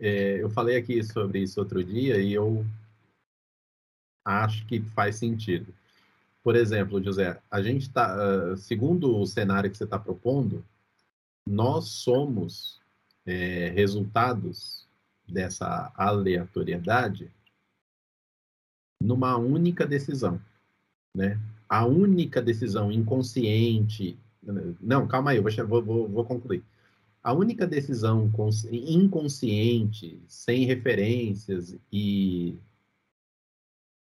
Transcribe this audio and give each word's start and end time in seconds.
é, 0.00 0.42
eu 0.42 0.48
falei 0.48 0.76
aqui 0.76 1.02
sobre 1.04 1.40
isso 1.40 1.60
outro 1.60 1.84
dia 1.84 2.18
e 2.18 2.32
eu 2.32 2.64
acho 4.24 4.66
que 4.66 4.80
faz 4.80 5.16
sentido. 5.16 5.74
Por 6.42 6.56
exemplo, 6.56 7.02
José, 7.02 7.38
a 7.50 7.60
gente 7.60 7.82
está, 7.82 8.16
uh, 8.16 8.56
segundo 8.56 9.14
o 9.16 9.26
cenário 9.26 9.70
que 9.70 9.76
você 9.76 9.84
está 9.84 9.98
propondo, 9.98 10.64
nós 11.46 11.88
somos 11.88 12.80
é, 13.26 13.68
resultados 13.70 14.86
dessa 15.28 15.92
aleatoriedade 15.94 17.30
numa 19.02 19.36
única 19.36 19.86
decisão, 19.86 20.40
né? 21.14 21.38
A 21.68 21.86
única 21.86 22.42
decisão 22.42 22.90
inconsciente. 22.90 24.18
Não, 24.80 25.06
calma 25.06 25.30
aí, 25.30 25.36
eu 25.36 25.68
vou, 25.68 25.82
vou, 25.82 26.08
vou 26.08 26.24
concluir. 26.24 26.64
A 27.22 27.32
única 27.34 27.66
decisão 27.66 28.30
inconsciente, 28.72 30.18
sem 30.26 30.64
referências 30.64 31.76
e 31.92 32.56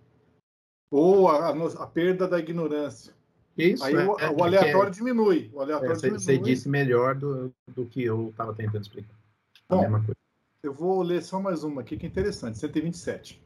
ou 0.90 1.28
a, 1.28 1.50
a, 1.50 1.86
perda 1.86 2.26
da 2.26 2.38
ignorância. 2.38 3.12
Isso, 3.56 3.84
Aí 3.84 3.94
é, 3.94 4.06
o, 4.06 4.18
é, 4.18 4.30
o, 4.30 4.44
aleatório 4.44 4.88
é, 4.88 4.92
diminui. 4.92 5.50
O 5.52 5.60
aleatório 5.60 5.94
é, 5.94 5.96
diminui. 5.96 6.18
Você 6.18 6.38
disse 6.38 6.68
melhor 6.68 7.14
do, 7.14 7.52
do 7.68 7.86
que 7.86 8.02
eu 8.02 8.28
estava 8.30 8.54
tentando 8.54 8.82
explicar. 8.82 9.14
Bom, 9.68 10.04
eu 10.62 10.72
vou 10.72 11.02
ler 11.02 11.22
só 11.22 11.40
mais 11.40 11.64
uma 11.64 11.80
aqui 11.80 11.96
que 11.96 12.06
é 12.06 12.08
interessante, 12.08 12.58
127. 12.58 13.40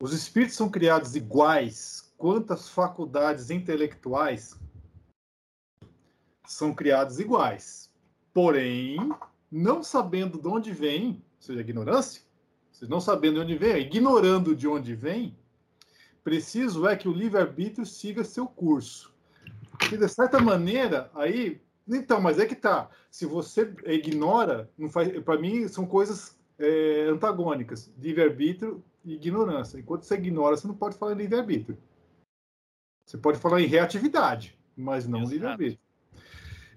Os 0.00 0.12
espíritos 0.12 0.56
são 0.56 0.68
criados 0.68 1.16
iguais 1.16 2.12
quantas 2.18 2.68
faculdades 2.68 3.50
intelectuais 3.50 4.58
são 6.46 6.74
criados 6.74 7.18
iguais. 7.18 7.90
Porém, 8.32 8.98
não 9.50 9.82
sabendo 9.82 10.38
de 10.40 10.48
onde 10.48 10.72
vem, 10.72 11.22
ou 11.36 11.42
seja, 11.42 11.60
ignorância, 11.60 12.22
não 12.82 13.00
sabendo 13.00 13.36
de 13.36 13.40
onde 13.40 13.56
vem, 13.56 13.86
ignorando 13.86 14.54
de 14.54 14.68
onde 14.68 14.94
vem, 14.94 15.36
preciso 16.22 16.86
é 16.86 16.94
que 16.94 17.08
o 17.08 17.12
livre-arbítrio 17.12 17.86
siga 17.86 18.22
seu 18.22 18.46
curso. 18.46 19.14
Porque, 19.70 19.96
de 19.96 20.08
certa 20.08 20.40
maneira, 20.40 21.10
aí. 21.14 21.60
Então, 21.88 22.20
mas 22.20 22.38
é 22.38 22.46
que 22.46 22.56
tá. 22.56 22.90
Se 23.10 23.24
você 23.24 23.72
ignora, 23.84 24.68
não 24.76 24.90
faz. 24.90 25.18
Para 25.22 25.38
mim, 25.38 25.68
são 25.68 25.86
coisas 25.86 26.36
é, 26.58 27.06
antagônicas: 27.08 27.92
livre-arbítrio 27.98 28.82
e 28.95 28.95
ignorância. 29.14 29.78
Enquanto 29.78 30.02
você 30.02 30.14
ignora, 30.14 30.56
você 30.56 30.66
não 30.66 30.74
pode 30.74 30.96
falar 30.96 31.12
em 31.12 31.16
livre-arbítrio. 31.16 31.78
Você 33.04 33.16
pode 33.16 33.38
falar 33.38 33.60
em 33.60 33.66
reatividade, 33.66 34.58
mas 34.76 35.06
não 35.06 35.24
livre-arbítrio 35.24 35.86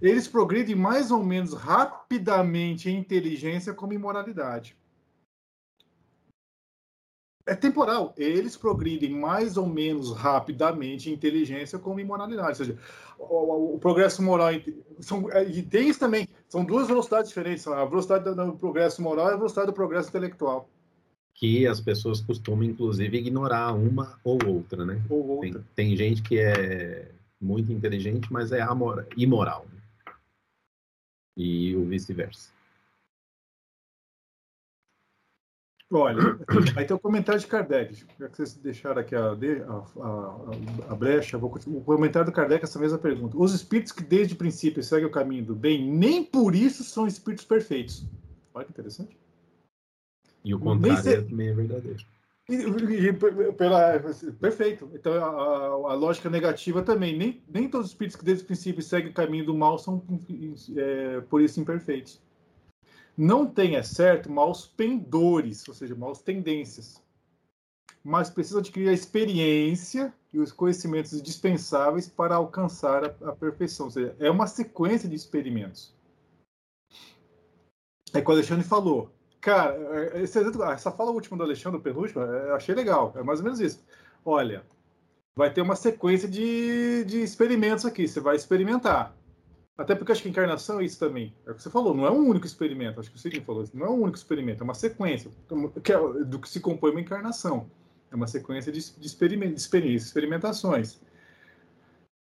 eles 0.01 0.27
progridem 0.27 0.75
mais 0.75 1.11
ou 1.11 1.23
menos 1.23 1.53
rapidamente 1.53 2.89
em 2.89 2.97
inteligência 2.97 3.73
como 3.73 3.93
em 3.93 3.97
moralidade. 3.97 4.77
É 7.45 7.55
temporal. 7.55 8.13
Eles 8.15 8.55
progridem 8.55 9.09
mais 9.09 9.57
ou 9.57 9.65
menos 9.65 10.15
rapidamente 10.15 11.09
em 11.09 11.13
inteligência 11.13 11.79
como 11.79 11.99
em 11.99 12.05
moralidade. 12.05 12.49
Ou 12.49 12.55
seja, 12.55 12.77
o, 13.17 13.75
o 13.75 13.79
progresso 13.79 14.21
moral. 14.21 14.51
São, 14.99 15.29
é, 15.31 15.43
e 15.49 15.63
tem 15.63 15.89
isso 15.89 15.99
também. 15.99 16.27
São 16.47 16.63
duas 16.63 16.87
velocidades 16.87 17.29
diferentes. 17.29 17.67
A 17.67 17.83
velocidade 17.85 18.23
do 18.23 18.55
progresso 18.55 19.01
moral 19.01 19.31
e 19.31 19.33
a 19.33 19.37
velocidade 19.37 19.67
do 19.67 19.73
progresso 19.73 20.09
intelectual. 20.09 20.69
Que 21.39 21.65
as 21.65 21.79
pessoas 21.79 22.19
costumam, 22.19 22.63
inclusive, 22.63 23.17
ignorar 23.17 23.73
uma 23.73 24.19
ou 24.23 24.37
outra, 24.45 24.85
né? 24.85 25.01
Ou 25.09 25.25
outra. 25.27 25.63
Tem, 25.75 25.87
tem 25.87 25.97
gente 25.97 26.21
que 26.21 26.37
é 26.37 27.09
muito 27.39 27.71
inteligente, 27.71 28.31
mas 28.31 28.51
é 28.51 28.61
amor, 28.61 29.07
imoral. 29.15 29.65
Né? 29.71 29.79
e 31.39 31.73
o 31.75 31.85
vice-versa. 31.85 32.51
Olha, 35.91 36.19
aí 36.75 36.85
tem 36.85 36.95
o 36.95 36.99
comentário 36.99 37.39
de 37.39 37.47
Kardec. 37.47 38.05
Já 38.19 38.27
que 38.27 38.37
vocês 38.37 38.53
deixaram 38.55 39.01
aqui 39.01 39.15
a, 39.15 39.29
a, 39.29 39.31
a, 39.31 40.91
a 40.91 40.95
brecha, 40.95 41.37
vou, 41.37 41.51
o 41.67 41.81
comentário 41.81 42.29
do 42.29 42.35
Kardec 42.35 42.63
é 42.63 42.65
essa 42.65 42.77
mesma 42.77 42.97
pergunta. 42.97 43.37
Os 43.37 43.53
espíritos 43.53 43.93
que 43.93 44.03
desde 44.03 44.33
o 44.33 44.37
princípio 44.37 44.83
seguem 44.83 45.07
o 45.07 45.11
caminho 45.11 45.45
do 45.45 45.55
bem, 45.55 45.89
nem 45.89 46.23
por 46.23 46.53
isso 46.53 46.83
são 46.83 47.07
espíritos 47.07 47.45
perfeitos. 47.45 48.05
Olha 48.53 48.65
que 48.65 48.71
interessante. 48.71 49.17
E 50.49 50.53
o 50.55 50.59
contrário 50.59 51.03
se... 51.03 51.21
também 51.21 51.49
é 51.49 51.53
verdadeiro. 51.53 52.03
E, 52.49 52.55
e, 52.55 53.13
pela, 53.53 53.99
perfeito. 54.41 54.89
Então, 54.95 55.13
a, 55.13 55.91
a, 55.91 55.93
lógica 55.93 56.27
negativa 56.27 56.81
também. 56.81 57.15
Nem, 57.15 57.43
nem 57.47 57.69
todos 57.69 57.85
os 57.85 57.91
espíritos 57.91 58.19
que 58.19 58.25
desde 58.25 58.43
o 58.43 58.47
princípio 58.47 58.81
seguem 58.81 59.11
o 59.11 59.13
caminho 59.13 59.45
do 59.45 59.55
mal 59.55 59.77
são 59.77 60.03
é, 60.75 61.21
por 61.21 61.39
isso 61.39 61.59
imperfeitos. 61.59 62.19
Não 63.15 63.45
tem, 63.45 63.75
é 63.75 63.83
certo, 63.83 64.31
maus 64.31 64.65
pendores, 64.65 65.67
ou 65.67 65.75
seja, 65.75 65.93
maus 65.93 66.19
tendências. 66.19 66.99
Mas 68.03 68.31
precisa 68.31 68.57
adquirir 68.57 68.89
a 68.89 68.93
experiência 68.93 70.11
e 70.33 70.39
os 70.39 70.51
conhecimentos 70.51 71.21
dispensáveis 71.21 72.07
para 72.07 72.33
alcançar 72.33 73.05
a, 73.05 73.29
a 73.29 73.31
perfeição. 73.33 73.85
Ou 73.85 73.91
seja, 73.91 74.15
é 74.17 74.31
uma 74.31 74.47
sequência 74.47 75.07
de 75.07 75.15
experimentos. 75.15 75.93
É 78.11 78.17
o 78.17 78.23
que 78.23 78.29
o 78.31 78.33
Alexandre 78.33 78.65
falou 78.65 79.11
Cara, 79.41 79.73
é, 80.13 80.21
esse, 80.21 80.39
essa 80.39 80.91
fala 80.91 81.11
última 81.11 81.37
do 81.37 81.43
Alexandre, 81.43 81.79
penúltima, 81.79 82.23
eu 82.23 82.55
achei 82.55 82.75
legal. 82.75 83.13
É 83.15 83.23
mais 83.23 83.39
ou 83.39 83.45
menos 83.45 83.59
isso. 83.59 83.83
Olha, 84.25 84.63
vai 85.35 85.51
ter 85.51 85.61
uma 85.61 85.75
sequência 85.75 86.27
de, 86.27 87.05
de 87.05 87.21
experimentos 87.21 87.85
aqui. 87.85 88.07
Você 88.07 88.19
vai 88.19 88.35
experimentar. 88.35 89.15
Até 89.77 89.95
porque 89.95 90.11
acho 90.11 90.21
que 90.21 90.27
encarnação 90.27 90.81
é 90.81 90.83
isso 90.83 90.99
também. 90.99 91.33
É 91.47 91.51
o 91.51 91.55
que 91.55 91.63
você 91.63 91.69
falou, 91.69 91.93
não 91.93 92.05
é 92.05 92.11
um 92.11 92.27
único 92.27 92.45
experimento. 92.45 92.99
Acho 92.99 93.09
que 93.09 93.15
o 93.15 93.19
Sidney 93.19 93.41
falou 93.41 93.63
isso. 93.63 93.77
Não 93.77 93.85
é 93.85 93.89
um 93.89 94.01
único 94.01 94.17
experimento, 94.17 94.61
é 94.61 94.65
uma 94.65 94.73
sequência 94.73 95.31
que 95.81 95.93
é, 95.93 95.97
do 96.25 96.37
que 96.37 96.49
se 96.49 96.59
compõe 96.59 96.91
uma 96.91 96.99
encarnação. 96.99 97.71
É 98.11 98.15
uma 98.15 98.27
sequência 98.27 98.73
de, 98.73 98.79
de, 98.97 99.07
experiment, 99.07 99.53
de 99.53 99.95
experimentações. 99.95 100.99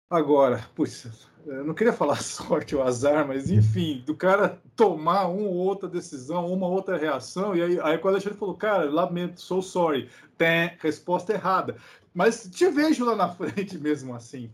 Agora, 0.09 0.63
puxa, 0.75 1.11
eu 1.47 1.63
não 1.63 1.73
queria 1.73 1.93
falar 1.93 2.17
sorte 2.21 2.75
ou 2.75 2.83
azar, 2.83 3.25
mas 3.27 3.49
enfim, 3.49 4.03
do 4.05 4.13
cara 4.15 4.61
tomar 4.75 5.27
uma 5.27 5.47
ou 5.47 5.55
outra 5.55 5.87
decisão, 5.87 6.51
uma 6.51 6.67
outra 6.67 6.97
reação, 6.97 7.55
e 7.55 7.61
aí, 7.61 7.79
aí 7.79 7.97
quando 7.97 8.17
a 8.17 8.19
gente 8.19 8.35
falou, 8.35 8.55
cara, 8.55 8.89
lamento, 8.89 9.41
sou 9.41 9.61
sorry, 9.61 10.09
tem 10.37 10.71
resposta 10.79 11.33
errada. 11.33 11.77
Mas 12.13 12.49
te 12.49 12.69
vejo 12.69 13.05
lá 13.05 13.15
na 13.15 13.29
frente 13.33 13.77
mesmo 13.77 14.13
assim. 14.13 14.49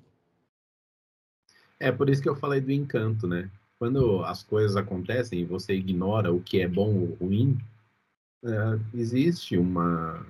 É 1.80 1.92
por 1.92 2.10
isso 2.10 2.22
que 2.22 2.30
eu 2.30 2.36
falei 2.36 2.62
do 2.62 2.72
encanto, 2.72 3.28
né? 3.28 3.50
Quando 3.80 4.24
as 4.24 4.44
coisas 4.44 4.78
acontecem 4.78 5.40
e 5.40 5.46
você 5.46 5.74
ignora 5.74 6.32
o 6.32 6.42
que 6.42 6.62
é 6.62 6.68
bom 6.68 6.96
ou 6.96 7.16
ruim, 7.16 7.58
é, 8.44 8.80
existe 8.94 9.58
uma 9.58 10.26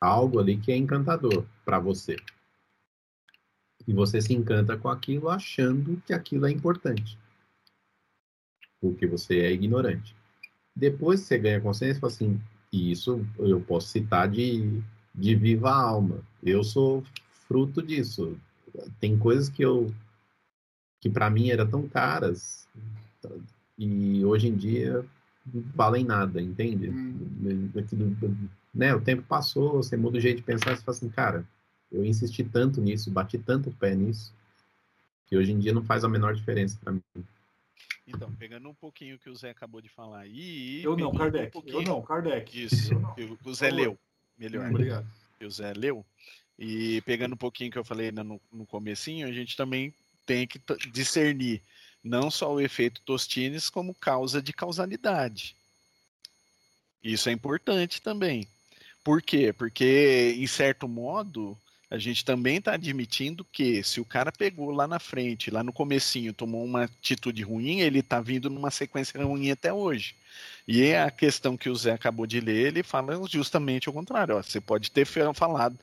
algo 0.00 0.40
ali 0.40 0.56
que 0.56 0.72
é 0.72 0.76
encantador 0.76 1.44
para 1.64 1.78
você. 1.78 2.16
E 3.86 3.92
você 3.92 4.20
se 4.20 4.32
encanta 4.32 4.76
com 4.76 4.88
aquilo 4.88 5.28
achando 5.28 6.02
que 6.06 6.12
aquilo 6.12 6.46
é 6.46 6.50
importante. 6.50 7.18
Porque 8.80 9.06
você 9.06 9.40
é 9.40 9.52
ignorante. 9.52 10.14
Depois 10.74 11.20
você 11.20 11.38
ganha 11.38 11.60
consciência 11.60 11.98
e 11.98 12.00
fala 12.00 12.12
assim, 12.12 12.40
isso 12.72 13.26
eu 13.38 13.60
posso 13.60 13.88
citar 13.88 14.28
de, 14.28 14.80
de 15.14 15.34
viva 15.34 15.70
alma. 15.70 16.22
Eu 16.42 16.62
sou 16.62 17.04
fruto 17.48 17.82
disso. 17.82 18.38
Tem 19.00 19.18
coisas 19.18 19.48
que 19.48 19.62
eu 19.62 19.92
que 21.00 21.08
para 21.08 21.30
mim 21.30 21.48
eram 21.48 21.66
tão 21.66 21.88
caras 21.88 22.68
e 23.78 24.22
hoje 24.24 24.48
em 24.48 24.54
dia 24.54 25.04
não 25.52 25.62
valem 25.74 26.04
nada, 26.04 26.40
entende? 26.40 26.90
Hum. 26.90 27.70
né, 28.74 28.94
o 28.94 29.00
tempo 29.00 29.22
passou, 29.22 29.82
você 29.82 29.96
muda 29.96 30.18
o 30.18 30.20
jeito 30.20 30.38
de 30.38 30.42
pensar, 30.42 30.76
você 30.76 30.82
fala 30.82 30.96
assim, 30.96 31.08
cara, 31.08 31.44
eu 31.90 32.04
insisti 32.04 32.44
tanto 32.44 32.80
nisso, 32.80 33.10
bati 33.10 33.38
tanto 33.38 33.70
o 33.70 33.74
pé 33.74 33.94
nisso, 33.94 34.32
que 35.26 35.36
hoje 35.36 35.52
em 35.52 35.58
dia 35.58 35.72
não 35.72 35.84
faz 35.84 36.04
a 36.04 36.08
menor 36.08 36.34
diferença 36.34 36.78
para 36.82 36.92
mim. 36.92 37.02
Então, 38.06 38.32
pegando 38.32 38.68
um 38.68 38.74
pouquinho 38.74 39.18
que 39.18 39.30
o 39.30 39.36
Zé 39.36 39.50
acabou 39.50 39.80
de 39.80 39.88
falar 39.88 40.20
aí. 40.20 40.82
Eu 40.82 40.96
não, 40.96 41.12
Kardec. 41.12 41.56
Um 41.56 41.62
eu 41.66 41.82
não, 41.82 42.02
Kardec. 42.02 42.64
Isso. 42.64 42.90
O 43.44 43.54
Zé 43.54 43.70
leu. 43.70 43.96
Melhor. 44.36 44.68
Obrigado. 44.68 45.06
o 45.40 45.50
Zé 45.50 45.72
leu. 45.72 46.04
E 46.58 47.00
pegando 47.02 47.34
um 47.34 47.38
pouquinho 47.38 47.70
que 47.70 47.78
eu 47.78 47.84
falei 47.84 48.10
no, 48.10 48.40
no 48.52 48.66
comecinho, 48.66 49.26
a 49.26 49.32
gente 49.32 49.56
também 49.56 49.94
tem 50.26 50.46
que 50.46 50.60
discernir 50.92 51.62
não 52.02 52.30
só 52.30 52.52
o 52.52 52.60
efeito 52.60 53.00
Tostines 53.02 53.70
como 53.70 53.94
causa 53.94 54.42
de 54.42 54.52
causalidade. 54.52 55.54
Isso 57.02 57.28
é 57.28 57.32
importante 57.32 58.02
também. 58.02 58.46
Por 59.02 59.22
quê? 59.22 59.52
Porque, 59.52 60.34
em 60.36 60.46
certo 60.46 60.86
modo, 60.86 61.56
a 61.90 61.98
gente 61.98 62.24
também 62.24 62.58
está 62.58 62.74
admitindo 62.74 63.44
que 63.44 63.82
se 63.82 64.00
o 64.00 64.04
cara 64.04 64.30
pegou 64.30 64.70
lá 64.70 64.86
na 64.86 65.00
frente, 65.00 65.50
lá 65.50 65.64
no 65.64 65.72
comecinho, 65.72 66.32
tomou 66.32 66.64
uma 66.64 66.84
atitude 66.84 67.42
ruim, 67.42 67.80
ele 67.80 67.98
está 67.98 68.20
vindo 68.20 68.48
numa 68.48 68.70
sequência 68.70 69.20
ruim 69.20 69.50
até 69.50 69.72
hoje. 69.72 70.14
E 70.68 70.84
é 70.84 71.02
a 71.02 71.10
questão 71.10 71.56
que 71.56 71.68
o 71.68 71.74
Zé 71.74 71.90
acabou 71.90 72.28
de 72.28 72.38
ler, 72.38 72.68
ele 72.68 72.84
fala 72.84 73.20
justamente 73.28 73.90
o 73.90 73.92
contrário. 73.92 74.36
Ó, 74.36 74.42
você 74.42 74.60
pode 74.60 74.92
ter 74.92 75.04
falado, 75.04 75.76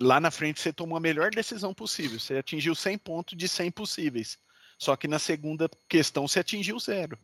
lá 0.00 0.18
na 0.18 0.30
frente 0.30 0.60
você 0.60 0.72
tomou 0.72 0.96
a 0.96 1.00
melhor 1.00 1.30
decisão 1.30 1.74
possível, 1.74 2.18
você 2.18 2.38
atingiu 2.38 2.74
100 2.74 2.96
pontos 2.96 3.36
de 3.36 3.46
100 3.46 3.70
possíveis. 3.70 4.38
Só 4.78 4.96
que 4.96 5.06
na 5.06 5.18
segunda 5.18 5.70
questão 5.86 6.26
você 6.26 6.40
atingiu 6.40 6.78
zero. 6.80 7.18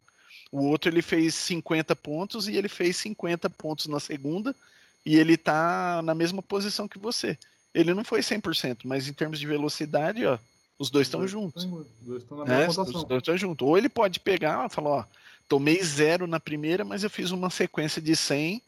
O 0.53 0.67
outro 0.67 0.91
ele 0.91 1.01
fez 1.01 1.35
50 1.37 1.97
pontos 1.97 2.49
e 2.49 2.57
ele 2.57 2.69
fez 2.69 2.99
50 2.99 3.49
pontos 3.49 3.87
na 3.87 3.99
segunda 3.99 4.55
e 5.07 5.17
ele 5.17 5.35
está 5.35 6.03
na 6.03 6.15
mesma 6.15 6.43
posição 6.43 6.87
que 6.87 6.99
você. 6.99 7.39
Ele 7.75 7.95
não 7.95 8.05
foi 8.05 8.21
100%, 8.21 8.81
mas 8.85 9.09
em 9.09 9.13
termos 9.13 9.39
de 9.39 9.47
velocidade, 9.47 10.25
ó, 10.27 10.39
os 10.79 10.91
dois 10.91 11.07
estão 11.07 11.27
juntos. 11.29 11.65
Os 11.65 11.91
dois 12.01 12.23
estão 12.23 12.39
na 12.39 12.45
mesma 12.45 12.65
é, 12.65 12.69
Os 12.69 13.05
dois 13.05 13.21
estão 13.21 13.37
juntos. 13.37 13.67
Ou 13.67 13.77
ele 13.77 13.89
pode 13.89 14.19
pegar 14.19 14.67
e 14.67 14.75
falar, 14.75 14.91
ó, 14.91 15.05
tomei 15.49 15.83
zero 15.83 16.27
na 16.27 16.41
primeira, 16.41 16.85
mas 16.85 17.05
eu 17.05 17.11
fiz 17.11 17.31
uma 17.31 17.51
sequência 17.51 18.01
de 18.01 18.17
100 18.17 18.63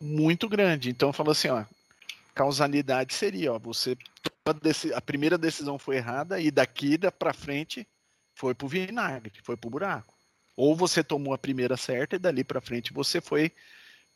muito 0.00 0.48
grande. 0.48 0.90
Então 0.90 1.12
falou 1.12 1.32
assim, 1.32 1.48
ó, 1.48 1.64
causalidade 2.34 3.14
seria, 3.14 3.52
ó, 3.52 3.58
você 3.58 3.96
a 4.94 5.00
primeira 5.00 5.36
decisão 5.36 5.78
foi 5.78 5.96
errada 5.96 6.40
e 6.40 6.50
daqui 6.50 6.98
para 7.18 7.34
frente 7.34 7.86
foi 8.34 8.54
pro 8.54 8.66
vinagre, 8.66 9.32
foi 9.42 9.56
pro 9.56 9.68
buraco. 9.68 10.14
Ou 10.56 10.74
você 10.74 11.04
tomou 11.04 11.34
a 11.34 11.38
primeira 11.38 11.76
certa 11.76 12.16
e 12.16 12.18
dali 12.18 12.42
para 12.42 12.60
frente 12.60 12.92
você 12.92 13.20
foi 13.20 13.52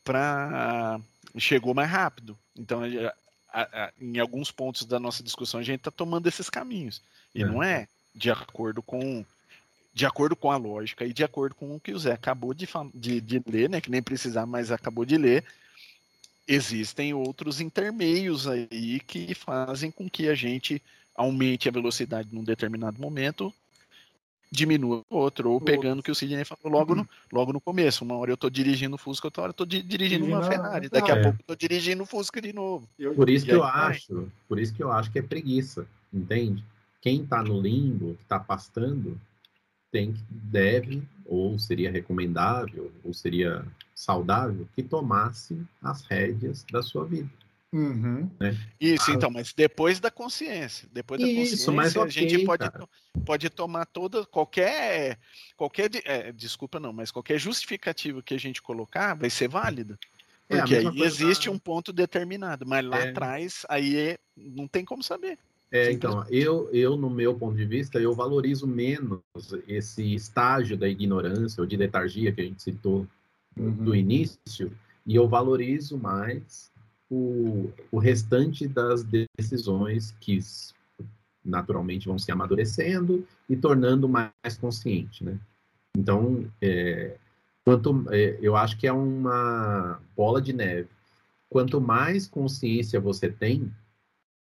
para 0.03 0.99
chegou 1.37 1.73
mais 1.73 1.89
rápido. 1.89 2.37
Então, 2.57 2.81
a, 3.53 3.61
a, 3.61 3.91
em 4.01 4.19
alguns 4.19 4.51
pontos 4.51 4.85
da 4.85 4.99
nossa 4.99 5.21
discussão 5.21 5.59
a 5.59 5.63
gente 5.63 5.79
está 5.79 5.91
tomando 5.91 6.27
esses 6.27 6.49
caminhos 6.49 7.01
e 7.33 7.43
é. 7.43 7.45
não 7.45 7.61
é 7.61 7.87
de 8.13 8.31
acordo 8.31 8.81
com 8.81 9.23
de 9.93 10.07
acordo 10.07 10.35
com 10.35 10.49
a 10.49 10.57
lógica 10.57 11.05
e 11.05 11.13
de 11.13 11.23
acordo 11.23 11.53
com 11.53 11.75
o 11.75 11.79
que 11.79 11.93
o 11.93 11.99
Zé 11.99 12.13
acabou 12.13 12.51
de, 12.51 12.67
de, 12.95 13.21
de 13.21 13.43
ler, 13.45 13.69
né, 13.69 13.79
que 13.79 13.91
nem 13.91 14.01
precisar, 14.01 14.43
mas 14.47 14.71
acabou 14.71 15.05
de 15.05 15.17
ler, 15.17 15.45
existem 16.47 17.13
outros 17.13 17.61
intermeios 17.61 18.47
aí 18.47 18.99
que 19.01 19.35
fazem 19.35 19.91
com 19.91 20.09
que 20.09 20.27
a 20.27 20.33
gente 20.33 20.81
aumente 21.15 21.69
a 21.69 21.71
velocidade 21.71 22.29
num 22.31 22.43
determinado 22.43 22.99
momento 22.99 23.53
diminua 24.53 25.03
o 25.09 25.17
outro, 25.17 25.51
ou 25.51 25.59
pegando 25.59 25.99
o 25.99 26.03
que 26.03 26.11
o 26.11 26.15
Sidney 26.15 26.45
falou 26.45 26.79
logo, 26.79 26.93
no, 26.93 27.01
uhum. 27.01 27.07
logo 27.31 27.51
no 27.51 27.59
começo. 27.59 28.05
Uma 28.05 28.15
hora 28.15 28.31
eu 28.31 28.37
tô 28.37 28.49
dirigindo 28.49 28.95
o 28.95 28.99
Fusca, 28.99 29.27
outra 29.27 29.43
hora 29.43 29.49
eu 29.49 29.55
tô 29.55 29.65
di 29.65 29.81
dirigindo 29.81 30.25
uma 30.25 30.43
Ferrari. 30.43 30.89
Daqui 30.89 31.11
a 31.11 31.15
é. 31.15 31.23
pouco 31.23 31.39
eu 31.41 31.45
tô 31.47 31.55
dirigindo 31.55 32.03
o 32.03 32.05
Fusca 32.05 32.39
de 32.39 32.53
novo. 32.53 32.87
Por 33.15 33.29
isso 33.29 33.45
que 33.45 33.51
eu 33.51 33.63
acho, 33.63 34.31
por 34.47 34.59
isso 34.59 34.73
que 34.73 34.83
eu 34.83 34.91
acho 34.91 35.11
que 35.11 35.17
é 35.17 35.23
preguiça, 35.23 35.87
entende? 36.13 36.63
Quem 37.01 37.25
tá 37.25 37.41
no 37.41 37.59
limbo, 37.59 38.15
que 38.15 38.25
tá 38.25 38.39
pastando, 38.39 39.19
tem 39.91 40.13
que 40.13 40.23
deve 40.29 41.03
ou 41.25 41.57
seria 41.57 41.91
recomendável 41.91 42.91
ou 43.03 43.13
seria 43.13 43.65
saudável 43.95 44.67
que 44.75 44.83
tomasse 44.83 45.59
as 45.81 46.03
rédeas 46.03 46.63
da 46.71 46.81
sua 46.81 47.05
vida. 47.05 47.29
Uhum. 47.73 48.29
Né? 48.39 48.55
Isso, 48.79 49.09
ah, 49.09 49.15
então, 49.15 49.31
mas 49.31 49.51
depois 49.51 49.99
da 49.99 50.11
consciência. 50.11 50.87
Depois 50.93 51.19
da 51.19 51.27
isso, 51.27 51.65
consciência, 51.65 52.03
a 52.03 52.07
gente 52.07 52.45
pode, 52.45 52.69
pode 53.25 53.49
tomar 53.49 53.87
toda, 53.87 54.23
qualquer, 54.27 55.17
qualquer 55.57 55.89
é, 56.05 56.31
desculpa 56.31 56.79
não, 56.79 56.93
mas 56.93 57.09
qualquer 57.09 57.39
justificativa 57.39 58.21
que 58.21 58.35
a 58.35 58.39
gente 58.39 58.61
colocar 58.61 59.15
vai 59.15 59.31
ser 59.31 59.47
válida. 59.47 59.97
É, 60.47 60.57
Porque 60.57 60.75
aí 60.75 61.01
existe 61.01 61.49
um 61.49 61.57
ponto 61.57 61.91
determinado, 61.91 62.63
mas 62.63 62.85
lá 62.85 62.99
é. 62.99 63.09
atrás 63.09 63.65
aí 63.67 63.97
é, 63.97 64.19
não 64.37 64.67
tem 64.67 64.85
como 64.85 65.01
saber. 65.01 65.39
É, 65.71 65.91
então, 65.91 66.23
eu, 66.29 66.69
eu, 66.71 66.95
no 66.95 67.09
meu 67.09 67.33
ponto 67.33 67.57
de 67.57 67.65
vista, 67.65 67.99
eu 67.99 68.13
valorizo 68.13 68.67
menos 68.67 69.21
esse 69.67 70.13
estágio 70.13 70.77
da 70.77 70.87
ignorância 70.87 71.59
ou 71.59 71.65
de 71.65 71.75
letargia 71.75 72.31
que 72.31 72.41
a 72.41 72.43
gente 72.43 72.61
citou 72.61 73.07
uhum. 73.57 73.71
do 73.71 73.95
início, 73.95 74.71
e 75.07 75.15
eu 75.15 75.27
valorizo 75.27 75.97
mais 75.97 76.71
o, 77.13 77.71
o 77.91 77.99
restante 77.99 78.67
das 78.67 79.05
decisões 79.37 80.15
que 80.19 80.39
naturalmente 81.45 82.07
vão 82.07 82.17
se 82.17 82.31
amadurecendo 82.31 83.27
e 83.47 83.55
tornando 83.55 84.09
mais 84.09 84.57
consciente, 84.59 85.23
né? 85.23 85.39
Então, 85.95 86.49
é, 86.59 87.17
quanto 87.63 88.05
é, 88.11 88.39
eu 88.41 88.55
acho 88.55 88.77
que 88.77 88.87
é 88.87 88.93
uma 88.93 90.01
bola 90.15 90.41
de 90.41 90.53
neve. 90.53 90.89
Quanto 91.49 91.79
mais 91.79 92.27
consciência 92.27 92.99
você 92.99 93.29
tem, 93.29 93.71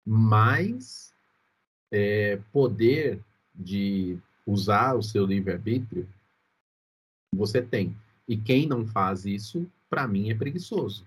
mais 0.05 1.13
é, 1.91 2.39
poder 2.51 3.19
de 3.53 4.17
usar 4.45 4.95
o 4.95 5.03
seu 5.03 5.25
livre-arbítrio 5.25 6.07
você 7.35 7.61
tem. 7.61 7.95
E 8.27 8.35
quem 8.35 8.65
não 8.65 8.87
faz 8.87 9.25
isso, 9.25 9.69
para 9.89 10.07
mim, 10.07 10.31
é 10.31 10.33
preguiçoso 10.35 11.05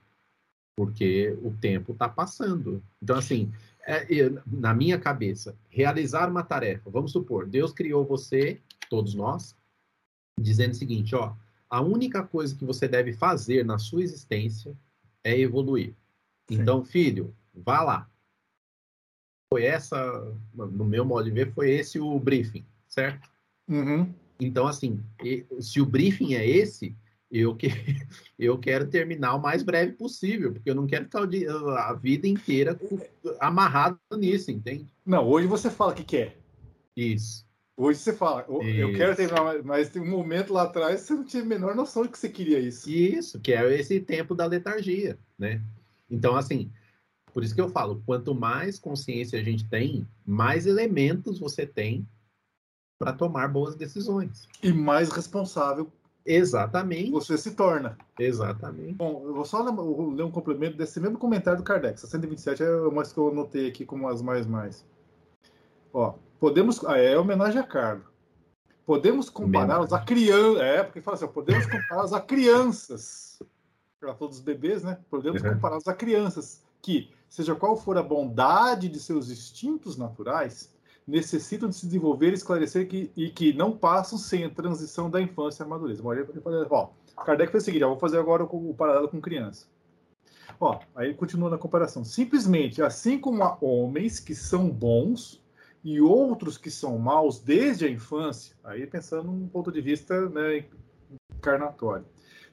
porque 0.81 1.37
o 1.43 1.51
tempo 1.51 1.93
está 1.93 2.09
passando. 2.09 2.83
Então, 3.03 3.15
assim, 3.15 3.53
é, 3.87 4.07
na 4.47 4.73
minha 4.73 4.99
cabeça, 4.99 5.55
realizar 5.69 6.31
uma 6.31 6.43
tarefa, 6.43 6.89
vamos 6.89 7.13
supor, 7.13 7.47
Deus 7.47 7.71
criou 7.71 8.03
você, 8.03 8.59
todos 8.89 9.15
nós, 9.15 9.55
dizendo 10.41 10.71
o 10.71 10.77
seguinte: 10.77 11.15
ó, 11.15 11.35
a 11.69 11.83
única 11.83 12.23
coisa 12.23 12.57
que 12.57 12.65
você 12.65 12.89
deve 12.89 13.13
fazer 13.13 13.63
na 13.63 13.77
sua 13.77 14.03
existência 14.03 14.75
é 15.23 15.39
evoluir. 15.39 15.95
Sim. 16.49 16.63
Então, 16.63 16.83
filho, 16.83 17.37
vá 17.55 17.83
lá. 17.83 18.11
Foi 19.53 19.65
essa, 19.65 20.35
no 20.55 20.87
meu 20.87 21.05
modo 21.05 21.25
de 21.25 21.31
ver, 21.31 21.53
foi 21.53 21.73
esse 21.73 22.01
o 22.01 22.19
briefing, 22.19 22.65
certo? 22.89 23.31
Uhum. 23.69 24.11
Então, 24.41 24.67
assim, 24.67 24.99
se 25.61 25.79
o 25.79 25.85
briefing 25.85 26.37
é 26.37 26.49
esse, 26.49 26.97
eu, 27.31 27.55
que, 27.55 27.69
eu 28.39 28.59
quero 28.59 28.89
terminar 28.89 29.35
o 29.35 29.43
mais 29.43 29.63
breve 29.63 29.93
possível, 29.93 30.53
porque 30.53 30.69
eu 30.69 30.75
não 30.75 30.87
quero 30.87 31.05
ficar 31.05 31.23
a 31.23 31.95
vida 31.95 32.27
inteira 32.27 32.79
amarrado 33.39 33.99
nisso, 34.13 34.51
entende? 34.51 34.87
Não, 35.07 35.27
hoje 35.27 35.47
você 35.47 35.71
fala 35.71 35.95
que 35.95 36.05
quer. 36.05 36.37
Isso. 36.97 37.49
Hoje 37.77 37.99
você 37.99 38.13
fala, 38.13 38.45
eu 38.49 38.93
quero 38.93 39.17
terminar, 39.17 39.63
mas 39.63 39.89
tem 39.89 40.03
um 40.03 40.11
momento 40.11 40.53
lá 40.53 40.65
atrás 40.65 41.01
você 41.01 41.15
não 41.15 41.25
tinha 41.25 41.43
a 41.43 41.47
menor 41.47 41.75
noção 41.75 42.03
de 42.03 42.11
que 42.11 42.19
você 42.19 42.29
queria 42.29 42.59
isso. 42.59 42.91
Isso, 42.91 43.41
que 43.41 43.55
é 43.55 43.75
esse 43.75 44.01
tempo 44.01 44.35
da 44.35 44.45
letargia, 44.45 45.19
né? 45.39 45.63
Então, 46.11 46.37
assim, 46.37 46.71
por 47.33 47.43
isso 47.43 47.55
que 47.55 47.61
eu 47.61 47.71
falo, 47.71 48.03
quanto 48.05 48.35
mais 48.35 48.79
consciência 48.79 49.41
a 49.41 49.43
gente 49.43 49.67
tem, 49.69 50.07
mais 50.27 50.67
elementos 50.67 51.39
você 51.39 51.67
tem 51.67 52.07
para 52.99 53.15
tomar 53.15 53.49
boas 53.49 53.75
decisões. 53.75 54.47
E 54.63 54.73
mais 54.73 55.11
responsável 55.11 55.91
Exatamente. 56.25 57.11
Você 57.11 57.37
se 57.39 57.53
torna. 57.53 57.97
Exatamente. 58.19 58.95
Bom, 58.95 59.23
eu 59.25 59.35
vou 59.35 59.45
só 59.45 59.63
ler 59.63 60.23
um 60.23 60.31
complemento 60.31 60.77
desse 60.77 61.01
mesmo 61.01 61.19
comentário 61.19 61.59
do 61.59 61.65
Kardec. 61.65 61.95
Essa 61.95 62.07
127 62.07 62.63
é 62.63 62.71
uma 62.83 63.03
que 63.05 63.19
eu 63.19 63.29
anotei 63.29 63.69
aqui 63.69 63.85
como 63.85 64.09
as 64.09 64.23
mais 64.23 64.47
mais. 64.47 64.85
Ó, 65.93 66.15
podemos. 66.39 66.85
Ah, 66.85 66.99
é 66.99 67.19
homenagem 67.19 67.61
a 67.61 67.65
Carlos. 67.65 68.07
Podemos 68.85 69.31
compará-los 69.31 69.93
a 69.93 70.01
crianças. 70.01 70.63
É, 70.63 70.83
porque 70.83 71.01
fala 71.01 71.17
assim, 71.17 71.25
ó, 71.25 71.29
podemos 71.29 71.67
compará-los 71.67 72.13
a 72.13 72.21
crianças. 72.21 73.43
Para 73.99 74.15
todos 74.15 74.39
os 74.39 74.43
bebês, 74.43 74.83
né? 74.83 74.99
Podemos 75.11 75.43
uhum. 75.43 75.55
compará-los 75.55 75.87
a 75.87 75.95
crianças 75.95 76.63
que, 76.81 77.11
seja 77.29 77.55
qual 77.55 77.77
for 77.77 77.97
a 77.99 78.03
bondade 78.03 78.89
de 78.89 78.99
seus 78.99 79.31
instintos 79.31 79.97
naturais, 79.97 80.75
necessitam 81.11 81.69
de 81.69 81.77
se 81.77 81.87
desenvolver, 81.87 82.33
esclarecer 82.33 82.89
que, 82.89 83.11
e 83.17 83.29
que 83.31 83.53
não 83.53 83.77
passam 83.77 84.17
sem 84.17 84.45
a 84.45 84.51
transição 84.51 85.11
da 85.11 85.21
infância 85.21 85.65
à 85.65 85.69
madureza. 85.69 86.03
Ó, 86.71 86.91
Kardec 87.25 87.51
fez 87.51 87.65
o 87.65 87.67
seguinte, 87.67 87.85
ó, 87.85 87.89
vou 87.89 87.99
fazer 87.99 88.19
agora 88.19 88.45
o, 88.45 88.71
o 88.71 88.75
paralelo 88.75 89.09
com 89.09 89.21
criança. 89.21 89.67
Ó, 90.59 90.79
aí 90.95 91.13
continua 91.15 91.51
na 91.51 91.59
comparação. 91.59 92.05
Simplesmente, 92.05 92.83
assim 92.83 93.19
como 93.19 93.43
há 93.43 93.59
homens 93.61 94.21
que 94.21 94.35
são 94.35 94.69
bons 94.71 95.43
e 95.83 96.01
outros 96.01 96.57
que 96.57 96.71
são 96.71 96.99
maus 96.99 97.41
desde 97.41 97.87
a 97.87 97.91
infância, 97.91 98.55
aí 98.63 98.87
pensando 98.87 99.33
num 99.33 99.49
ponto 99.49 99.73
de 99.73 99.81
vista 99.81 100.29
né, 100.29 100.65
encarnatório. 101.35 102.05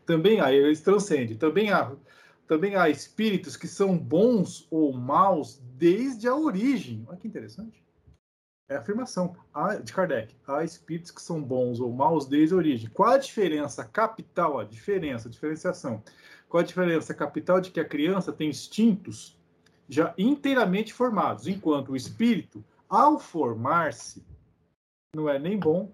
Também 0.06 0.40
há, 0.40 0.52
eles 0.52 0.82
transcendem, 0.82 1.38
também 1.38 1.72
há, 1.72 1.92
também 2.48 2.76
há 2.76 2.90
espíritos 2.90 3.58
que 3.58 3.68
são 3.68 3.98
bons 3.98 4.66
ou 4.72 4.94
maus 4.94 5.62
desde 5.78 6.28
a 6.28 6.36
origem. 6.36 7.06
Olha 7.08 7.18
que 7.18 7.28
interessante. 7.28 7.87
É 8.70 8.76
a 8.76 8.80
afirmação 8.80 9.34
de 9.84 9.94
Kardec. 9.94 10.36
Há 10.46 10.64
espíritos 10.64 11.12
que 11.12 11.22
são 11.22 11.42
bons 11.42 11.80
ou 11.80 11.92
maus 11.92 12.26
desde 12.26 12.54
a 12.54 12.58
origem. 12.58 12.90
Qual 12.90 13.10
a 13.10 13.18
diferença 13.18 13.86
capital? 13.86 14.60
A 14.60 14.66
diferença, 14.66 15.30
a 15.30 15.32
diferenciação. 15.32 16.04
Qual 16.50 16.62
a 16.62 16.66
diferença 16.66 17.14
capital 17.14 17.62
de 17.62 17.72
que 17.72 17.80
a 17.80 17.86
criança 17.86 18.34
tem 18.34 18.50
instintos 18.50 19.38
já 19.88 20.14
inteiramente 20.18 20.94
formados, 20.94 21.48
enquanto 21.48 21.94
o 21.94 21.96
espírito, 21.96 22.64
ao 22.90 23.18
formar-se, 23.18 24.26
não 25.16 25.30
é 25.30 25.40
nem 25.40 25.58
bom 25.58 25.92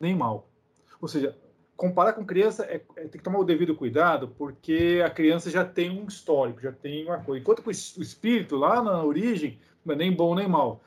nem 0.00 0.16
mal. 0.16 0.48
Ou 1.00 1.06
seja, 1.06 1.36
comparar 1.76 2.14
com 2.14 2.24
criança 2.24 2.64
é, 2.64 2.82
é, 2.96 3.02
tem 3.02 3.10
que 3.10 3.22
tomar 3.22 3.38
o 3.38 3.44
devido 3.44 3.76
cuidado, 3.76 4.28
porque 4.28 5.02
a 5.04 5.10
criança 5.10 5.50
já 5.50 5.64
tem 5.64 5.90
um 5.90 6.06
histórico, 6.06 6.60
já 6.60 6.72
tem 6.72 7.04
uma 7.04 7.18
coisa. 7.22 7.40
Enquanto 7.40 7.64
o 7.66 7.70
espírito, 7.70 8.56
lá 8.56 8.82
na 8.82 9.02
origem, 9.04 9.60
não 9.84 9.94
é 9.94 9.96
nem 9.96 10.12
bom 10.12 10.34
nem 10.34 10.48
mal. 10.48 10.82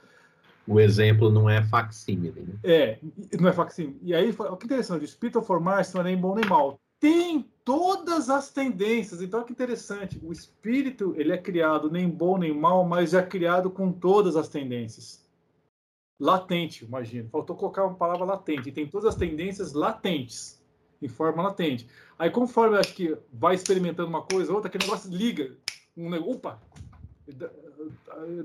O 0.68 0.80
exemplo 0.80 1.30
não 1.30 1.50
é 1.50 1.62
facsímile. 1.62 2.42
Né? 2.42 2.54
É, 2.64 3.00
não 3.40 3.50
é 3.50 3.54
facsímile. 3.54 4.00
E 4.02 4.14
aí, 4.14 4.30
o 4.30 4.58
que 4.58 4.66
interessante, 4.66 5.02
o 5.02 5.06
espírito 5.06 5.42
formar-se 5.42 5.94
não 5.94 6.02
é 6.02 6.06
nem 6.06 6.18
bom 6.18 6.36
nem 6.36 6.46
mal. 6.46 6.80
Tem 7.00 7.46
todas 7.66 8.30
as 8.30 8.50
tendências. 8.50 9.22
Então, 9.22 9.40
olha 9.40 9.48
que 9.48 9.52
interessante. 9.52 10.20
O 10.24 10.32
espírito, 10.32 11.14
ele 11.18 11.34
é 11.34 11.38
criado 11.38 11.92
nem 11.92 12.10
bom 12.10 12.38
nem 12.38 12.58
mal, 12.58 12.86
mas 12.86 13.14
é 13.14 13.22
criado 13.22 13.70
com 13.70 13.92
todas 13.92 14.38
as 14.38 14.48
tendências 14.48 15.22
latente, 16.18 16.86
imagina. 16.86 17.28
Faltou 17.30 17.56
colocar 17.56 17.84
uma 17.84 17.96
palavra 17.96 18.24
latente. 18.24 18.72
Tem 18.72 18.88
todas 18.88 19.10
as 19.10 19.16
tendências 19.16 19.74
latentes, 19.74 20.64
em 21.02 21.10
forma 21.10 21.44
latente. 21.44 21.88
Aí, 22.18 22.30
conforme 22.30 22.78
acho 22.78 22.96
que 22.96 23.18
vai 23.34 23.56
experimentando 23.56 24.08
uma 24.08 24.22
coisa 24.22 24.50
ou 24.52 24.56
outra, 24.56 24.70
aquele 24.70 24.86
negócio 24.86 25.12
liga. 25.12 25.58
Um 25.98 26.14
opa! 26.14 26.60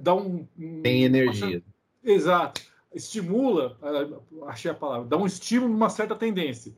Dá 0.01 0.15
um. 0.15 0.47
um 0.59 0.83
Tem 0.83 1.05
energia. 1.05 1.59
Uma, 1.59 1.77
exato. 2.02 2.61
Estimula, 2.95 3.76
ah, 3.83 4.50
achei 4.50 4.71
a 4.71 4.75
palavra, 4.75 5.07
dá 5.07 5.17
um 5.17 5.26
estímulo 5.26 5.73
numa 5.73 5.90
certa 5.90 6.14
tendência. 6.14 6.75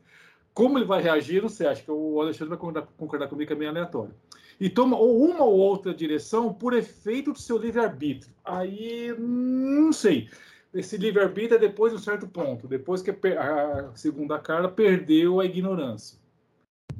Como 0.53 0.77
ele 0.77 0.85
vai 0.85 1.01
reagir, 1.01 1.41
não 1.41 1.49
sei. 1.49 1.67
Acho 1.67 1.83
que 1.83 1.91
o 1.91 2.19
Alexandre 2.19 2.49
vai 2.49 2.57
concordar, 2.57 2.87
concordar 2.97 3.27
comigo 3.29 3.47
que 3.47 3.53
é 3.53 3.55
meio 3.55 3.71
aleatório. 3.71 4.13
E 4.59 4.69
toma 4.69 4.97
ou 4.97 5.23
uma 5.23 5.45
ou 5.45 5.57
outra 5.57 5.93
direção 5.93 6.53
por 6.53 6.73
efeito 6.73 7.31
do 7.31 7.39
seu 7.39 7.57
livre-arbítrio. 7.57 8.33
Aí, 8.43 9.15
não 9.17 9.93
sei 9.93 10.27
esse 10.73 10.97
livre-arbítrio 10.97 11.55
é 11.55 11.59
depois 11.59 11.91
de 11.91 11.99
um 11.99 12.01
certo 12.01 12.27
ponto, 12.27 12.67
depois 12.67 13.01
que 13.01 13.11
a 13.11 13.91
segunda 13.93 14.39
cara 14.39 14.69
perdeu 14.69 15.39
a 15.39 15.45
ignorância. 15.45 16.17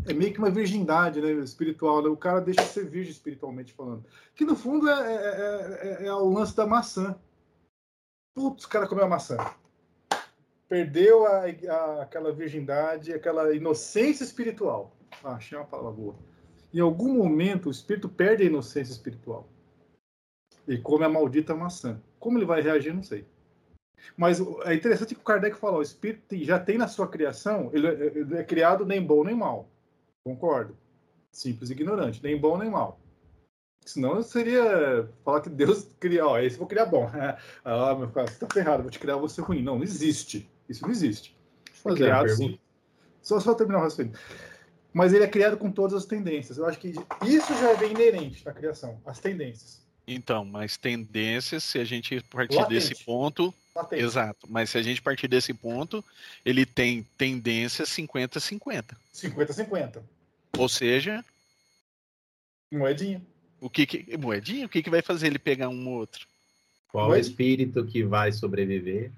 É 0.05 0.13
meio 0.13 0.33
que 0.33 0.39
uma 0.39 0.49
virgindade 0.49 1.21
né, 1.21 1.31
espiritual, 1.31 2.01
né? 2.01 2.09
o 2.09 2.17
cara 2.17 2.41
deixa 2.41 2.63
de 2.63 2.69
ser 2.69 2.89
virgem 2.89 3.11
espiritualmente 3.11 3.71
falando. 3.71 4.03
Que 4.35 4.43
no 4.43 4.55
fundo 4.55 4.89
é, 4.89 5.13
é, 5.13 6.03
é, 6.03 6.07
é 6.07 6.13
o 6.13 6.29
lance 6.29 6.55
da 6.55 6.65
maçã. 6.65 7.15
Putz, 8.33 8.63
o 8.63 8.69
cara 8.69 8.87
comeu 8.87 9.05
a 9.05 9.09
maçã. 9.09 9.37
Perdeu 10.69 11.25
a, 11.25 11.43
a, 11.45 12.01
aquela 12.01 12.31
virgindade, 12.31 13.13
aquela 13.13 13.53
inocência 13.53 14.23
espiritual. 14.23 14.95
Ah, 15.23 15.33
achei 15.33 15.57
uma 15.57 15.65
palavra 15.65 15.91
boa. 15.91 16.15
Em 16.73 16.79
algum 16.79 17.13
momento 17.13 17.67
o 17.67 17.71
espírito 17.71 18.07
perde 18.07 18.43
a 18.43 18.45
inocência 18.45 18.93
espiritual. 18.93 19.47
E 20.65 20.77
come 20.77 21.03
a 21.03 21.09
maldita 21.09 21.53
maçã. 21.53 22.01
Como 22.19 22.37
ele 22.37 22.45
vai 22.45 22.61
reagir, 22.61 22.93
não 22.93 23.03
sei. 23.03 23.25
Mas 24.15 24.39
é 24.65 24.73
interessante 24.73 25.13
que 25.13 25.21
o 25.21 25.23
Kardec 25.23 25.57
falou, 25.57 25.79
o 25.79 25.83
espírito 25.83 26.35
já 26.43 26.59
tem 26.59 26.77
na 26.77 26.87
sua 26.87 27.07
criação, 27.07 27.69
ele 27.73 27.87
é, 27.87 27.91
ele 27.91 28.37
é 28.37 28.43
criado 28.43 28.85
nem 28.85 29.05
bom 29.05 29.23
nem 29.23 29.35
mal. 29.35 29.69
Concordo. 30.23 30.75
Simples 31.31 31.69
e 31.69 31.73
ignorante, 31.73 32.23
nem 32.23 32.39
bom 32.39 32.57
nem 32.57 32.69
mal. 32.69 32.99
Senão 33.85 34.21
seria 34.21 35.09
falar 35.25 35.41
que 35.41 35.49
Deus 35.49 35.87
cria, 35.99 36.25
ó, 36.25 36.39
esse 36.39 36.55
eu 36.55 36.59
vou 36.59 36.67
criar 36.67 36.85
bom. 36.85 37.09
ah, 37.65 37.95
meu 37.95 38.09
cara, 38.09 38.27
você 38.27 38.39
tá 38.39 38.47
ferrado, 38.51 38.83
vou 38.83 38.91
te 38.91 38.99
criar 38.99 39.15
você 39.17 39.41
ruim. 39.41 39.63
Não, 39.63 39.77
não 39.77 39.83
existe. 39.83 40.49
Isso 40.69 40.83
não 40.83 40.91
existe. 40.91 41.35
É 41.85 41.93
criado, 41.93 42.29
sim. 42.29 42.59
Só, 43.21 43.39
só 43.39 43.53
terminar 43.53 43.79
o 43.79 43.81
raciocínio. 43.81 44.13
Mas 44.93 45.13
ele 45.13 45.23
é 45.23 45.27
criado 45.27 45.57
com 45.57 45.71
todas 45.71 45.95
as 45.95 46.05
tendências. 46.05 46.57
Eu 46.57 46.65
acho 46.65 46.77
que 46.77 46.89
isso 47.25 47.53
já 47.59 47.71
é 47.71 47.89
inerente 47.89 48.45
na 48.45 48.53
criação, 48.53 49.01
as 49.05 49.19
tendências. 49.19 49.81
Então, 50.05 50.43
mas 50.43 50.77
tendências, 50.77 51.63
se 51.63 51.79
a 51.79 51.85
gente 51.85 52.21
partir 52.23 52.55
Latente. 52.55 52.73
desse 52.73 53.03
ponto, 53.03 53.53
Latente. 53.75 54.03
exato, 54.03 54.47
mas 54.49 54.69
se 54.69 54.77
a 54.77 54.81
gente 54.81 55.01
partir 55.01 55.27
desse 55.27 55.53
ponto, 55.53 56.03
ele 56.43 56.65
tem 56.65 57.03
tendência 57.17 57.85
50-50. 57.85 58.95
50-50. 59.13 60.01
Ou 60.57 60.67
seja, 60.67 61.23
moedinha. 62.71 63.21
O 63.61 63.69
que, 63.69 63.85
que 63.85 64.17
moedinha? 64.17 64.65
O 64.65 64.69
que, 64.69 64.81
que 64.81 64.89
vai 64.89 65.03
fazer 65.03 65.27
ele 65.27 65.37
pegar 65.37 65.69
um 65.69 65.87
ou 65.87 65.99
outro? 65.99 66.27
Qual 66.89 67.09
moedinha. 67.09 67.29
espírito 67.29 67.85
que 67.85 68.03
vai 68.03 68.31
sobreviver? 68.31 69.11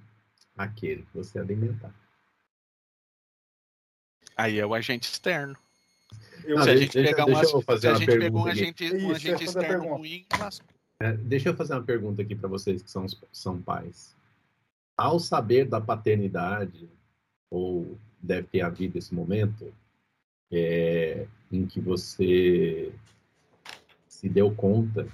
Aquele 0.58 1.04
que 1.04 1.14
você 1.14 1.40
alimentar. 1.40 1.96
Aí 4.36 4.60
é 4.60 4.66
o 4.66 4.74
agente 4.74 5.10
externo. 5.10 5.56
Eu, 6.44 6.62
se 6.62 6.70
a 6.70 6.76
gente 6.76 6.94
deixa, 6.94 7.10
pegar 7.10 7.26
deixa 7.26 7.56
uma, 7.56 7.78
se 7.78 7.88
a 7.88 7.94
gente 7.94 8.20
pegou 8.20 8.42
um 8.42 8.48
agente, 8.48 8.94
um 8.94 9.12
agente 9.12 9.44
externo 9.46 9.96
ruim, 9.96 10.26
é, 11.00 11.14
deixa 11.14 11.50
eu 11.50 11.56
fazer 11.56 11.74
uma 11.74 11.84
pergunta 11.84 12.22
aqui 12.22 12.36
para 12.36 12.50
vocês 12.50 12.82
que 12.82 12.92
são, 12.92 13.06
são 13.32 13.62
pais. 13.62 14.14
Ao 14.98 15.20
saber 15.20 15.66
da 15.66 15.80
paternidade, 15.80 16.90
ou 17.50 17.98
deve 18.22 18.48
ter 18.48 18.62
havido 18.62 18.98
esse 18.98 19.14
momento, 19.14 19.74
é, 20.52 21.26
em 21.52 21.66
que 21.66 21.80
você 21.80 22.94
se 24.24 24.30
deu 24.30 24.56
conta 24.56 25.06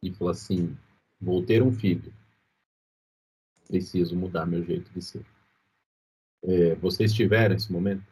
e 0.00 0.12
falou 0.12 0.30
assim: 0.30 0.78
vou 1.20 1.44
ter 1.44 1.60
um 1.64 1.72
filho, 1.72 2.14
preciso 3.66 4.14
mudar 4.14 4.46
meu 4.46 4.64
jeito 4.64 4.88
de 4.92 5.02
ser. 5.02 5.26
É, 6.44 6.76
vocês 6.76 7.12
tiveram 7.12 7.56
esse 7.56 7.72
momento? 7.72 8.06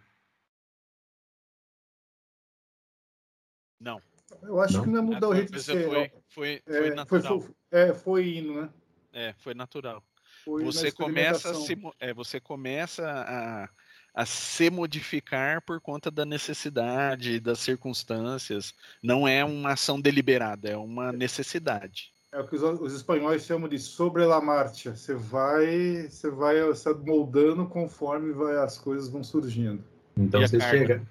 Não. 3.78 4.02
Eu 4.42 4.60
acho 4.60 4.78
não? 4.78 4.84
que 4.84 4.90
não 4.90 4.98
é 4.98 5.02
mudar 5.02 5.28
o 5.28 5.36
jeito 5.36 5.52
de 5.52 5.62
ser. 5.62 5.88
Foi, 5.88 6.12
foi, 6.28 6.62
foi 6.66 6.88
é, 6.88 6.94
natural. 6.94 7.40
Foi, 7.40 7.54
é, 7.70 7.94
foi 7.94 8.36
indo, 8.38 8.60
né? 8.60 8.74
É, 9.12 9.32
foi 9.34 9.54
natural. 9.54 10.02
Foi 10.44 10.64
você, 10.64 10.90
começa 10.90 11.50
a 11.52 11.54
se, 11.54 11.78
é, 12.00 12.12
você 12.12 12.40
começa 12.40 13.08
a, 13.08 13.70
a 14.14 14.26
se 14.26 14.70
modificar 14.70 15.62
por 15.62 15.80
conta 15.80 16.10
da 16.10 16.24
necessidade, 16.24 17.40
das 17.40 17.58
circunstâncias. 17.60 18.74
Não 19.02 19.26
é 19.26 19.44
uma 19.44 19.72
ação 19.72 20.00
deliberada, 20.00 20.68
é 20.68 20.76
uma 20.76 21.12
necessidade. 21.12 22.12
É 22.32 22.40
o 22.40 22.46
que 22.46 22.54
os, 22.54 22.62
os 22.62 22.94
espanhóis 22.94 23.44
chamam 23.44 23.68
de 23.68 23.78
sobre 23.78 24.24
la 24.24 24.40
marcha. 24.40 24.94
Você 24.94 25.14
vai, 25.14 26.08
você 26.08 26.30
vai 26.30 26.74
se 26.74 26.92
moldando 26.94 27.66
conforme 27.66 28.32
vai, 28.32 28.56
as 28.58 28.78
coisas 28.78 29.08
vão 29.08 29.24
surgindo. 29.24 29.82
Então 30.16 30.40
você 30.40 30.60
chega, 30.60 31.02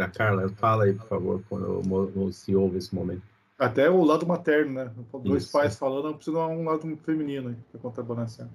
a 0.00 0.08
Carla, 0.08 0.48
fala 0.50 0.84
aí, 0.84 0.94
por 0.94 1.06
favor, 1.06 1.42
quando 1.48 2.32
se 2.32 2.54
ouve 2.54 2.78
esse 2.78 2.94
momento. 2.94 3.22
Até 3.58 3.88
o 3.88 4.02
lado 4.02 4.26
materno, 4.26 4.72
né? 4.72 4.92
Dois 5.22 5.44
Isso. 5.44 5.52
pais 5.52 5.76
falando, 5.76 6.06
não 6.06 6.14
precisa 6.14 6.38
um 6.38 6.64
lado 6.64 6.96
feminino 6.98 7.56
para 7.70 7.80
contrabalancear. 7.80 8.48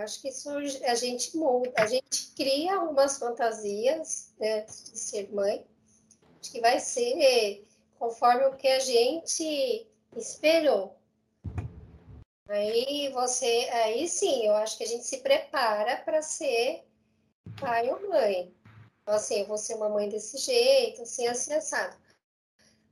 Acho 0.00 0.22
que 0.22 0.28
isso 0.28 0.50
a 0.50 0.94
gente 0.94 1.36
muda, 1.36 1.72
a 1.76 1.86
gente 1.86 2.32
cria 2.34 2.76
algumas 2.76 3.18
fantasias 3.18 4.32
né, 4.38 4.62
de 4.62 4.98
ser 4.98 5.30
mãe, 5.32 5.66
acho 6.40 6.52
que 6.52 6.60
vai 6.60 6.80
ser 6.80 7.66
conforme 7.98 8.46
o 8.46 8.56
que 8.56 8.66
a 8.66 8.78
gente 8.78 9.86
esperou. 10.16 10.96
Aí 12.48 13.10
você, 13.12 13.68
aí 13.72 14.08
sim, 14.08 14.46
eu 14.46 14.54
acho 14.54 14.76
que 14.76 14.84
a 14.84 14.86
gente 14.86 15.04
se 15.04 15.18
prepara 15.18 15.98
para 15.98 16.22
ser 16.22 16.84
pai 17.60 17.88
ou 17.90 18.08
mãe. 18.08 18.52
Então, 19.02 19.14
assim, 19.14 19.40
eu 19.40 19.46
vou 19.46 19.58
ser 19.58 19.74
uma 19.74 19.88
mãe 19.88 20.08
desse 20.08 20.36
jeito, 20.38 21.02
assim, 21.02 21.28
assim, 21.28 21.52
assado. 21.52 21.96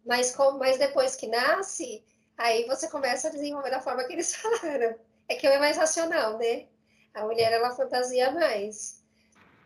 Mas, 0.05 0.35
com, 0.35 0.53
mas 0.53 0.79
depois 0.79 1.17
que 1.17 1.27
nasce, 1.27 2.05
aí 2.37 2.67
você 2.67 2.89
começa 2.89 3.29
a 3.29 3.33
desenvolver 3.33 3.71
da 3.71 3.81
forma 3.81 4.05
que 4.05 4.13
eles 4.13 4.35
falaram. 4.37 4.97
É 5.29 5.35
que 5.35 5.47
eu 5.47 5.51
é 5.51 5.59
mais 5.59 5.77
racional, 5.77 6.39
né? 6.39 6.67
A 7.15 7.25
mulher, 7.25 7.53
ela 7.53 7.75
fantasia 7.75 8.31
mais. 8.31 9.03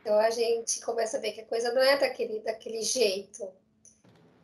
Então, 0.00 0.18
a 0.18 0.30
gente 0.30 0.80
começa 0.80 1.16
a 1.16 1.20
ver 1.20 1.32
que 1.32 1.42
a 1.42 1.46
coisa 1.46 1.72
não 1.72 1.82
é 1.82 1.96
daquele, 1.96 2.40
daquele 2.40 2.82
jeito. 2.82 3.48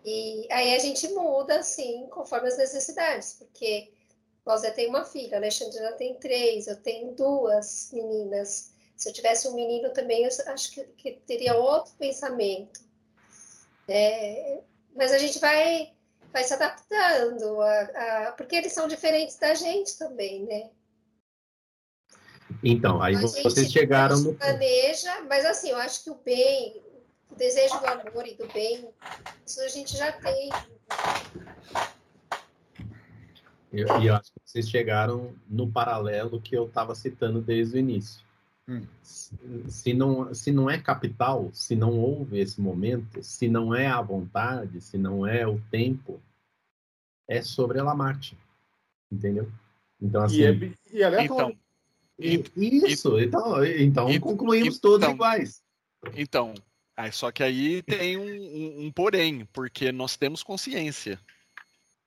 E 0.05 0.47
aí 0.51 0.75
a 0.75 0.79
gente 0.79 1.09
muda, 1.09 1.59
assim, 1.59 2.07
conforme 2.11 2.49
as 2.49 2.57
necessidades. 2.57 3.35
Porque 3.35 3.93
José 4.47 4.71
tem 4.71 4.89
uma 4.89 5.05
filha, 5.05 5.37
a 5.37 5.41
Alexandrina 5.41 5.93
tem 5.93 6.15
três, 6.15 6.67
eu 6.67 6.77
tenho 6.77 7.13
duas 7.13 7.91
meninas. 7.93 8.73
Se 8.97 9.09
eu 9.09 9.13
tivesse 9.13 9.49
um 9.49 9.55
menino 9.55 9.91
também, 9.91 10.25
eu 10.25 10.31
acho 10.47 10.73
que, 10.73 10.85
que 10.85 11.13
teria 11.27 11.57
outro 11.57 11.93
pensamento. 11.99 12.81
É, 13.89 14.61
mas 14.95 15.13
a 15.13 15.19
gente 15.19 15.39
vai 15.39 15.93
vai 16.33 16.45
se 16.45 16.53
adaptando, 16.53 17.61
a, 17.63 17.81
a, 18.29 18.33
porque 18.33 18.55
eles 18.57 18.73
são 18.73 18.87
diferentes 18.87 19.37
da 19.37 19.55
gente 19.55 19.97
também, 19.97 20.45
né? 20.45 20.71
Então, 22.63 23.01
aí 23.01 23.15
a 23.15 23.21
vocês 23.21 23.55
gente, 23.55 23.71
chegaram 23.71 24.19
no. 24.21 24.35
Planeja, 24.35 25.23
mas 25.29 25.45
assim, 25.45 25.71
eu 25.71 25.77
acho 25.77 26.05
que 26.05 26.11
o 26.11 26.17
bem, 26.17 26.83
o 27.31 27.35
desejo 27.37 27.79
do 27.79 27.87
amor 27.87 28.27
e 28.27 28.35
do 28.35 28.47
bem, 28.53 28.89
isso 29.47 29.61
a 29.61 29.69
gente 29.69 29.97
já 29.97 30.13
tem. 30.13 30.51
E 33.73 33.81
eu, 33.81 33.87
eu, 34.03 34.15
acho 34.15 34.33
que 34.33 34.41
vocês 34.45 34.69
chegaram 34.69 35.35
no 35.49 35.71
paralelo 35.71 36.41
que 36.41 36.57
eu 36.57 36.67
estava 36.67 36.95
citando 36.95 37.41
desde 37.41 37.77
o 37.77 37.79
início. 37.79 38.27
Hum. 38.67 38.87
Se, 39.03 39.95
não, 39.95 40.35
se 40.35 40.51
não 40.51 40.69
é 40.69 40.79
capital, 40.79 41.51
se 41.53 41.77
não 41.77 41.99
houve 41.99 42.39
esse 42.39 42.61
momento, 42.61 43.23
se 43.23 43.49
não 43.49 43.75
é 43.75 43.87
a 43.87 44.01
vontade, 44.01 44.81
se 44.81 44.99
não 44.99 45.27
é 45.27 45.47
o 45.47 45.61
tempo, 45.71 46.21
é 47.27 47.41
sobre 47.41 47.79
a 47.79 47.85
Lamarche. 47.85 48.37
Entendeu? 49.11 49.51
Então, 50.01 50.23
assim. 50.23 50.41
E, 50.41 50.45
é, 50.45 50.73
e 50.93 51.03
é 51.03 51.25
Então, 51.25 51.57
isso, 52.19 53.19
então, 53.21 53.65
então 53.65 54.11
e, 54.11 54.19
concluímos 54.19 54.77
e, 54.77 54.81
todos 54.81 55.05
então, 55.05 55.15
iguais. 55.15 55.63
Então, 56.17 56.55
só 57.13 57.31
que 57.31 57.43
aí 57.43 57.83
tem 57.83 58.17
um, 58.17 58.23
um, 58.23 58.87
um 58.87 58.93
porém, 58.93 59.47
porque 59.53 59.93
nós 59.93 60.17
temos 60.17 60.43
consciência. 60.43 61.19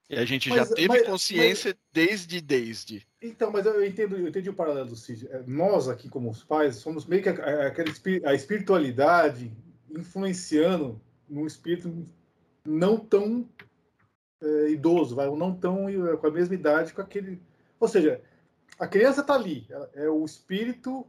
E 0.09 0.15
a 0.17 0.25
gente 0.25 0.49
mas, 0.49 0.67
já 0.67 0.75
teve 0.75 0.89
mas, 0.89 1.03
consciência 1.03 1.69
mas, 1.71 1.79
desde, 1.93 2.41
desde. 2.41 3.07
Então, 3.21 3.49
mas 3.49 3.65
eu 3.65 3.85
entendo, 3.85 4.17
eu 4.17 4.27
entendi 4.27 4.49
o 4.49 4.53
paralelo, 4.53 4.93
Cid. 4.93 5.25
É, 5.31 5.41
nós 5.47 5.87
aqui, 5.87 6.09
como 6.09 6.29
os 6.29 6.43
pais, 6.43 6.75
somos 6.75 7.05
meio 7.05 7.23
que 7.23 7.29
a, 7.29 7.73
a, 8.25 8.33
espiritualidade 8.35 9.49
influenciando 9.89 10.99
num 11.29 11.47
espírito 11.47 12.05
não 12.65 12.97
tão 12.97 13.47
é, 14.41 14.71
idoso, 14.71 15.15
vai, 15.15 15.29
não 15.29 15.55
tão 15.55 15.87
é, 15.87 16.17
com 16.17 16.27
a 16.27 16.31
mesma 16.31 16.55
idade 16.55 16.93
com 16.93 17.01
aquele. 17.01 17.41
Ou 17.79 17.87
seja, 17.87 18.21
a 18.81 18.87
criança 18.87 19.21
está 19.21 19.35
ali, 19.35 19.65
é 19.93 20.09
o 20.09 20.25
espírito 20.25 21.05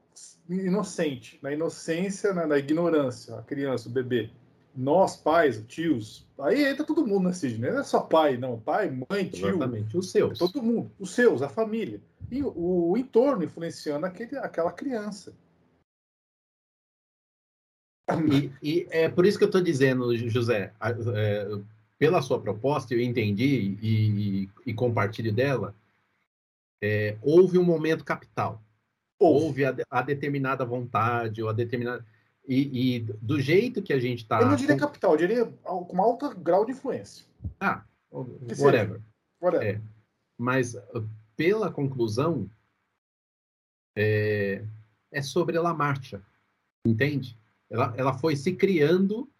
inocente, 0.48 1.38
na 1.42 1.52
inocência, 1.52 2.34
na, 2.34 2.46
na 2.46 2.58
ignorância, 2.58 3.36
a 3.36 3.42
criança, 3.42 3.88
o 3.88 3.92
bebê 3.92 4.30
nós, 4.74 5.16
pais, 5.16 5.62
tios, 5.68 6.26
aí 6.38 6.64
entra 6.64 6.84
todo 6.84 7.06
mundo 7.06 7.24
na 7.24 7.32
CID, 7.32 7.58
não 7.60 7.80
é 7.80 7.84
só 7.84 8.00
pai, 8.00 8.36
não. 8.36 8.58
Pai, 8.58 8.90
mãe, 8.90 9.28
tio. 9.28 9.48
Exatamente, 9.48 9.96
os 9.96 10.10
seus. 10.10 10.38
Todo 10.38 10.62
mundo, 10.62 10.90
os 10.98 11.10
seus, 11.10 11.42
a 11.42 11.48
família. 11.48 12.00
E 12.30 12.42
o, 12.42 12.90
o 12.90 12.96
entorno 12.96 13.44
influenciando 13.44 14.06
aquele, 14.06 14.36
aquela 14.38 14.72
criança. 14.72 15.34
E, 18.30 18.50
e, 18.62 18.86
é 18.90 19.08
por 19.08 19.26
isso 19.26 19.38
que 19.38 19.44
eu 19.44 19.48
estou 19.48 19.60
dizendo, 19.60 20.16
José, 20.28 20.72
é, 21.14 21.48
pela 21.98 22.22
sua 22.22 22.40
proposta, 22.40 22.94
eu 22.94 23.00
entendi 23.00 23.76
e, 23.80 24.48
e 24.66 24.74
compartilho 24.74 25.32
dela, 25.32 25.74
é, 26.82 27.16
houve 27.22 27.58
um 27.58 27.64
momento 27.64 28.04
capital. 28.04 28.60
Houve, 29.18 29.64
houve 29.64 29.64
a, 29.64 29.76
a, 29.88 30.02
determinada 30.02 30.64
vontade, 30.64 31.40
ou 31.42 31.48
a 31.48 31.52
determinada 31.52 32.04
e, 32.46 32.96
e, 32.96 33.00
do 33.00 33.40
jeito 33.40 33.80
que 33.80 33.92
a 33.92 34.00
gente 34.00 34.22
está. 34.22 34.40
Eu 34.40 34.48
não 34.48 34.56
diria 34.56 34.76
capital, 34.76 35.12
eu 35.12 35.18
diria 35.18 35.46
com 35.46 36.02
alto 36.02 36.34
grau 36.36 36.64
de 36.64 36.72
influência. 36.72 37.24
Ah, 37.60 37.84
whatever. 38.10 39.00
whatever. 39.40 39.76
É. 39.76 39.80
Mas 40.36 40.74
uh, 40.74 41.08
pela 41.36 41.70
conclusão, 41.70 42.50
é, 43.96 44.64
é 45.12 45.22
sobre 45.22 45.56
ela 45.56 45.72
marcha, 45.72 46.20
entende? 46.84 47.38
Ela, 47.70 47.94
ela 47.96 48.14
foi 48.14 48.34
se 48.34 48.52
criando 48.52 49.30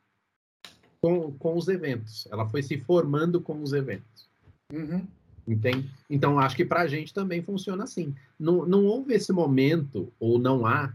com, 1.01 1.33
com 1.33 1.57
os 1.57 1.67
eventos, 1.67 2.29
ela 2.31 2.49
foi 2.49 2.63
se 2.63 2.79
formando 2.79 3.41
com 3.41 3.61
os 3.61 3.73
eventos. 3.73 4.31
Uhum. 4.73 5.07
Entende? 5.47 5.91
Então, 6.09 6.39
acho 6.39 6.55
que 6.55 6.65
para 6.65 6.83
a 6.83 6.87
gente 6.87 7.13
também 7.13 7.43
funciona 7.43 7.85
assim. 7.85 8.15
Não, 8.39 8.65
não 8.65 8.85
houve 8.85 9.15
esse 9.15 9.33
momento, 9.33 10.13
ou 10.21 10.39
não 10.39 10.65
há 10.65 10.95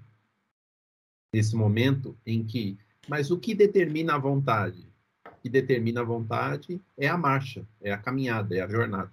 nesse 1.34 1.56
momento 1.56 2.18
em 2.26 2.44
que. 2.44 2.78
Mas 3.08 3.30
o 3.30 3.38
que 3.38 3.54
determina 3.54 4.16
a 4.16 4.18
vontade? 4.18 4.88
O 5.26 5.42
que 5.42 5.50
determina 5.50 6.02
a 6.02 6.06
vontade 6.06 6.82
é 6.98 7.08
a 7.08 7.18
marcha, 7.18 7.66
é 7.82 7.92
a 7.92 7.98
caminhada, 7.98 8.56
é 8.56 8.62
a 8.62 8.68
jornada. 8.68 9.12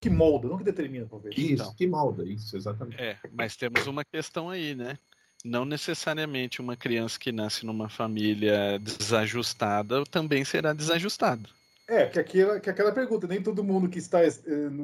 Que 0.00 0.10
molda, 0.10 0.48
não 0.48 0.58
que 0.58 0.64
determina, 0.64 1.06
talvez. 1.08 1.36
Isso, 1.36 1.52
então, 1.52 1.74
que 1.74 1.86
molda, 1.86 2.24
isso, 2.24 2.56
exatamente. 2.56 3.00
É, 3.00 3.18
mas 3.32 3.56
temos 3.56 3.86
uma 3.86 4.04
questão 4.04 4.50
aí, 4.50 4.74
né? 4.74 4.98
Não 5.44 5.64
necessariamente 5.64 6.60
uma 6.60 6.76
criança 6.76 7.18
que 7.18 7.30
nasce 7.30 7.66
numa 7.66 7.88
família 7.88 8.78
desajustada 8.78 10.04
também 10.04 10.44
será 10.44 10.72
desajustada. 10.72 11.48
É, 11.86 12.06
que 12.06 12.18
aquela, 12.18 12.60
que 12.60 12.70
aquela 12.70 12.92
pergunta, 12.92 13.26
nem 13.26 13.42
todo 13.42 13.62
mundo 13.62 13.90
que 13.90 13.98
está 13.98 14.24
eh, 14.24 14.32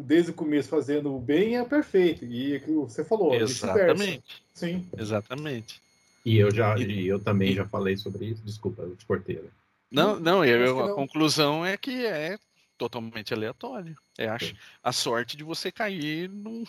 desde 0.05 0.33
o 0.33 0.35
começo 0.35 0.69
fazendo 0.69 1.15
o 1.15 1.19
bem 1.19 1.57
é 1.57 1.65
perfeito. 1.65 2.27
E 2.27 2.57
é 2.57 2.59
você 2.59 3.03
falou, 3.03 3.35
Exatamente. 3.35 4.43
Sim. 4.53 4.87
Exatamente. 4.97 5.81
E 6.25 6.39
eu 6.39 6.51
já, 6.51 6.77
e, 6.77 7.09
eu 7.09 7.19
também 7.19 7.55
já 7.55 7.67
falei 7.67 7.97
sobre 7.97 8.27
isso. 8.27 8.43
Desculpa, 8.45 8.83
eu 8.83 8.95
te 8.97 9.07
cortei. 9.07 9.37
Né? 9.37 9.49
Não, 9.91 10.21
não, 10.21 10.45
eu, 10.45 10.85
a 10.85 10.89
não. 10.89 10.95
conclusão 10.95 11.65
é 11.65 11.77
que 11.79 12.05
é 12.05 12.39
totalmente 12.77 13.33
aleatório. 13.33 13.97
É 14.19 14.29
a, 14.29 14.39
a 14.83 14.93
sorte 14.93 15.39
de 15.39 15.45
você 15.45 15.73
cair 15.73 16.29
num, 16.29 16.65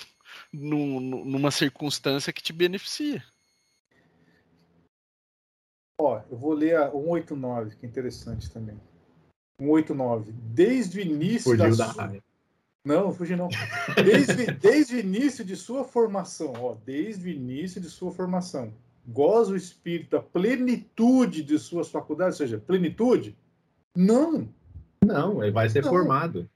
num, 0.51 1.25
numa 1.25 1.51
circunstância 1.51 2.31
que 2.31 2.41
te 2.41 2.53
beneficia. 2.53 3.21
Ó, 5.99 6.21
eu 6.31 6.37
vou 6.37 6.53
ler 6.53 6.77
a 6.77 6.89
189, 6.89 7.75
que 7.75 7.85
é 7.85 7.89
interessante 7.89 8.49
também. 8.49 8.79
189. 9.61 10.31
Desde 10.53 10.99
o 10.99 11.01
início 11.01 11.51
Fugiu 11.51 11.77
da, 11.77 11.85
da 11.85 11.93
sua... 11.93 12.23
Não, 12.83 13.13
fugi 13.13 13.35
não. 13.35 13.47
Desde, 14.03 14.47
desde 14.59 14.95
o 14.95 14.99
início 14.99 15.45
de 15.45 15.55
sua 15.55 15.83
formação, 15.83 16.53
ó, 16.57 16.75
desde 16.83 17.27
o 17.27 17.29
início 17.29 17.79
de 17.79 17.89
sua 17.89 18.11
formação 18.11 18.73
goza 19.07 19.53
o 19.53 19.57
espírito 19.57 20.17
a 20.17 20.21
plenitude 20.21 21.43
de 21.43 21.57
suas 21.59 21.89
faculdades, 21.89 22.39
ou 22.39 22.47
seja, 22.47 22.59
plenitude? 22.59 23.37
Não. 23.95 24.47
Não, 25.03 25.41
ele 25.41 25.51
vai 25.51 25.69
ser 25.69 25.83
não. 25.83 25.89
formado. 25.89 26.49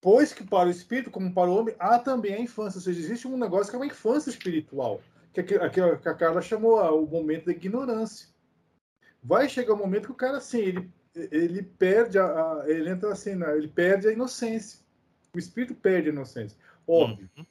Pois 0.00 0.32
que 0.32 0.44
para 0.44 0.68
o 0.68 0.70
espírito, 0.70 1.10
como 1.10 1.32
para 1.32 1.50
o 1.50 1.56
homem, 1.56 1.74
há 1.78 1.98
também 1.98 2.34
a 2.34 2.40
infância. 2.40 2.78
Ou 2.78 2.82
seja, 2.82 3.00
existe 3.00 3.26
um 3.26 3.36
negócio 3.36 3.70
que 3.70 3.76
é 3.76 3.78
uma 3.78 3.86
infância 3.86 4.30
espiritual, 4.30 5.00
que, 5.32 5.42
que, 5.42 5.58
que 5.70 5.80
a 5.80 6.14
Carla 6.14 6.40
chamou 6.40 6.78
ah, 6.78 6.92
o 6.92 7.06
momento 7.06 7.46
da 7.46 7.52
ignorância. 7.52 8.28
Vai 9.22 9.48
chegar 9.48 9.74
um 9.74 9.78
momento 9.78 10.06
que 10.06 10.12
o 10.12 10.16
cara, 10.16 10.38
assim, 10.38 10.58
ele, 10.58 10.90
ele 11.14 11.62
perde 11.62 12.18
a, 12.18 12.24
a 12.24 12.64
ele 12.66 12.90
entra 12.90 13.12
assim, 13.12 13.34
né? 13.34 13.56
ele 13.56 13.68
perde 13.68 14.08
a 14.08 14.12
inocência. 14.12 14.80
O 15.34 15.38
espírito 15.38 15.74
perde 15.74 16.08
a 16.08 16.12
inocência. 16.12 16.56
Óbvio. 16.86 17.28
Uhum. 17.36 17.44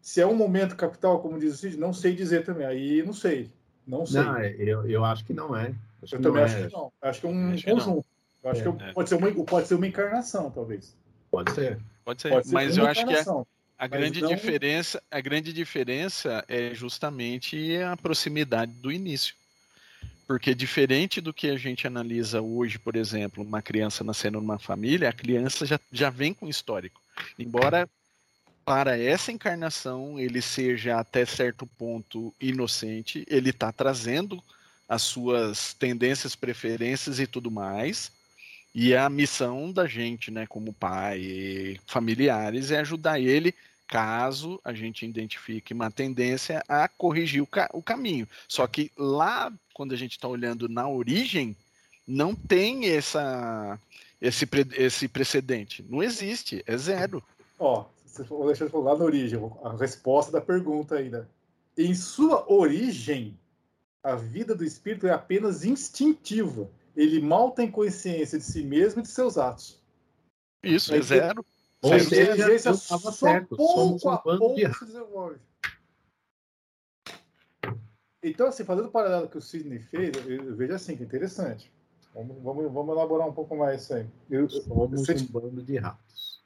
Se 0.00 0.20
é 0.20 0.26
um 0.26 0.34
momento 0.34 0.76
capital, 0.76 1.20
como 1.20 1.38
diz 1.38 1.54
o 1.54 1.56
Cid, 1.56 1.76
não 1.76 1.92
sei 1.92 2.14
dizer 2.14 2.44
também. 2.44 2.66
Aí 2.66 3.02
não 3.02 3.12
sei. 3.12 3.50
Não 3.86 4.04
sei. 4.04 4.22
Não, 4.22 4.40
eu, 4.40 4.88
eu 4.88 5.04
acho 5.04 5.24
que 5.24 5.32
não 5.32 5.56
é. 5.56 5.74
Acho 6.02 6.16
eu 6.16 6.20
também 6.20 6.42
é. 6.42 6.44
acho 6.44 6.56
que 6.56 6.72
não. 6.72 6.92
Acho 7.00 7.20
que 7.20 7.26
é 7.26 7.30
um 7.30 7.52
acho 7.52 7.64
conjunto. 7.64 8.06
Eu 8.42 8.50
acho 8.50 8.60
é, 8.60 8.62
que 8.62 8.82
é. 8.82 8.92
pode, 8.92 9.08
ser 9.08 9.14
uma, 9.14 9.44
pode 9.44 9.68
ser 9.68 9.74
uma 9.76 9.86
encarnação, 9.86 10.50
talvez. 10.50 10.96
Pode 11.30 11.52
ser. 11.52 11.78
Pode 12.04 12.20
ser, 12.20 12.30
pode 12.30 12.48
ser 12.48 12.54
mas 12.54 12.76
eu 12.76 12.86
acho 12.86 13.06
que 13.06 13.14
a, 13.14 13.24
a 13.78 13.86
grande 13.86 14.20
não... 14.20 14.28
diferença, 14.28 15.02
a 15.08 15.20
grande 15.20 15.52
diferença 15.52 16.44
é 16.48 16.74
justamente 16.74 17.76
a 17.76 17.96
proximidade 17.96 18.72
do 18.72 18.90
início. 18.90 19.34
Porque 20.32 20.54
diferente 20.54 21.20
do 21.20 21.30
que 21.30 21.48
a 21.48 21.58
gente 21.58 21.86
analisa 21.86 22.40
hoje, 22.40 22.78
por 22.78 22.96
exemplo, 22.96 23.44
uma 23.44 23.60
criança 23.60 24.02
nascendo 24.02 24.40
numa 24.40 24.58
família, 24.58 25.10
a 25.10 25.12
criança 25.12 25.66
já, 25.66 25.78
já 25.92 26.08
vem 26.08 26.32
com 26.32 26.48
histórico. 26.48 27.02
Embora 27.38 27.86
para 28.64 28.98
essa 28.98 29.30
encarnação 29.30 30.18
ele 30.18 30.40
seja 30.40 30.98
até 30.98 31.26
certo 31.26 31.66
ponto 31.66 32.34
inocente, 32.40 33.26
ele 33.28 33.50
está 33.50 33.70
trazendo 33.70 34.42
as 34.88 35.02
suas 35.02 35.74
tendências, 35.74 36.34
preferências 36.34 37.20
e 37.20 37.26
tudo 37.26 37.50
mais. 37.50 38.10
E 38.74 38.96
a 38.96 39.10
missão 39.10 39.70
da 39.70 39.86
gente, 39.86 40.30
né, 40.30 40.46
como 40.46 40.72
pai 40.72 41.18
e 41.20 41.80
familiares, 41.86 42.70
é 42.70 42.80
ajudar 42.80 43.20
ele, 43.20 43.54
caso 43.86 44.60
a 44.64 44.72
gente 44.72 45.06
identifique 45.06 45.74
uma 45.74 45.90
tendência, 45.90 46.62
a 46.68 46.88
corrigir 46.88 47.42
o, 47.42 47.46
ca 47.46 47.68
o 47.72 47.82
caminho. 47.82 48.26
Só 48.48 48.66
que 48.66 48.90
lá, 48.96 49.52
quando 49.74 49.92
a 49.92 49.96
gente 49.96 50.12
está 50.12 50.28
olhando 50.28 50.68
na 50.68 50.88
origem, 50.88 51.56
não 52.06 52.34
tem 52.34 52.88
essa, 52.88 53.78
esse, 54.20 54.46
pre 54.46 54.66
esse 54.72 55.08
precedente. 55.08 55.84
Não 55.88 56.02
existe, 56.02 56.62
é 56.66 56.76
zero. 56.76 57.22
Ó, 57.58 57.86
o 58.30 58.42
Alexandre 58.42 58.72
falou 58.72 58.86
lá 58.86 58.98
na 58.98 59.04
origem, 59.04 59.38
a 59.62 59.76
resposta 59.76 60.32
da 60.32 60.40
pergunta 60.40 60.96
ainda. 60.96 61.28
Em 61.76 61.94
sua 61.94 62.50
origem, 62.52 63.38
a 64.02 64.14
vida 64.14 64.54
do 64.54 64.64
espírito 64.64 65.06
é 65.06 65.12
apenas 65.12 65.64
instintiva. 65.64 66.68
Ele 66.96 67.20
mal 67.20 67.52
tem 67.52 67.70
consciência 67.70 68.38
de 68.38 68.44
si 68.44 68.62
mesmo 68.62 69.00
e 69.00 69.02
de 69.02 69.08
seus 69.08 69.38
atos. 69.38 69.80
Isso, 70.62 70.94
é 70.94 71.00
zero. 71.00 71.44
Ou 71.82 71.98
seja, 71.98 72.48
eu 72.48 72.54
estava 72.54 73.10
certo. 73.10 73.56
Pouco 73.56 74.08
a 74.08 74.18
pouco 74.18 74.54
de... 74.54 74.72
se 74.72 74.84
desenvolve. 74.84 75.40
Então, 78.22 78.46
assim, 78.46 78.64
fazendo 78.64 78.86
o 78.86 78.92
paralelo 78.92 79.28
que 79.28 79.36
o 79.36 79.42
Sidney 79.42 79.80
fez, 79.80 80.12
eu 80.26 80.54
vejo 80.54 80.74
assim, 80.74 80.96
que 80.96 81.02
é 81.02 81.06
interessante. 81.06 81.72
Vamos, 82.14 82.40
vamos, 82.40 82.72
vamos 82.72 82.94
elaborar 82.94 83.28
um 83.28 83.32
pouco 83.32 83.56
mais 83.56 83.82
isso 83.82 83.94
aí. 83.94 84.06
Eu, 84.30 84.48
somos 84.48 85.00
você... 85.00 85.14
um 85.14 85.26
bando 85.26 85.62
de 85.62 85.76
ratos. 85.76 86.44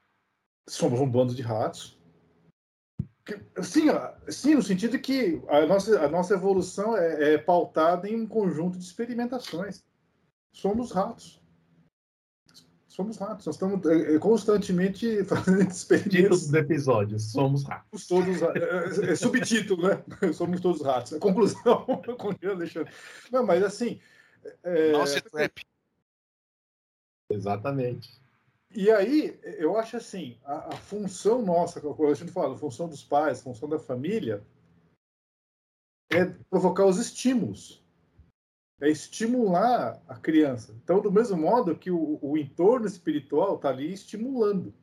Somos 0.67 1.01
um 1.01 1.11
bando 1.11 1.35
de 1.35 1.43
ratos. 1.43 2.01
Sim, 3.63 3.89
sim, 4.29 4.55
no 4.55 4.63
sentido 4.63 4.99
que 4.99 5.43
a 5.49 5.67
nossa, 5.67 6.01
a 6.01 6.09
nossa 6.09 6.35
evolução 6.35 6.97
é, 6.97 7.35
é 7.35 7.39
pautada 7.39 8.09
em 8.09 8.17
um 8.17 8.27
conjunto 8.27 8.79
de 8.79 8.85
experimentações. 8.85 9.85
Somos 10.53 10.93
ratos. 10.93 11.43
Somos 12.97 13.19
ratos. 13.19 13.45
Nós 13.45 13.57
estamos 13.57 13.87
é, 13.87 14.15
é, 14.15 14.19
constantemente 14.19 15.23
fazendo 15.29 15.71
experimentos. 15.71 16.41
Título 16.41 16.53
do 16.53 16.57
episódio: 16.57 17.21
Somos 17.21 17.63
ratos. 17.63 18.07
Todos, 18.07 18.41
é, 18.41 19.11
é, 19.13 19.15
subtítulo, 19.15 19.89
né? 19.89 20.03
Somos 20.33 20.61
todos 20.61 20.81
ratos. 20.81 21.13
A 21.13 21.19
conclusão, 21.19 21.85
com 21.85 22.29
o 22.31 22.51
Alexandre. 22.51 22.91
Não, 23.31 23.45
mas 23.45 23.63
assim. 23.63 24.01
É... 24.63 24.93
Nossa, 24.93 25.21
trap. 25.21 25.61
Exatamente. 27.31 28.19
E 28.75 28.91
aí, 28.91 29.39
eu 29.59 29.77
acho 29.77 29.99
assim, 29.99 30.39
a, 30.45 30.75
a 30.75 30.77
função 30.77 31.43
nossa, 31.43 31.81
como 31.81 32.09
a 32.09 32.15
gente 32.15 32.33
fala, 32.33 32.55
a 32.55 32.59
função 32.59 32.89
dos 32.89 33.05
pais, 33.05 33.41
a 33.41 33.43
função 33.43 33.69
da 33.69 33.79
família, 33.79 34.43
é 36.11 36.25
provocar 36.49 36.87
os 36.87 36.99
estímulos 36.99 37.86
é 38.81 38.91
estimular 38.91 40.01
a 40.07 40.15
criança. 40.17 40.75
Então, 40.83 41.01
do 41.01 41.11
mesmo 41.11 41.37
modo 41.37 41.77
que 41.77 41.91
o, 41.91 42.19
o 42.21 42.37
entorno 42.37 42.87
espiritual 42.87 43.57
está 43.57 43.71
ali 43.71 43.93
estimulando 43.93 44.75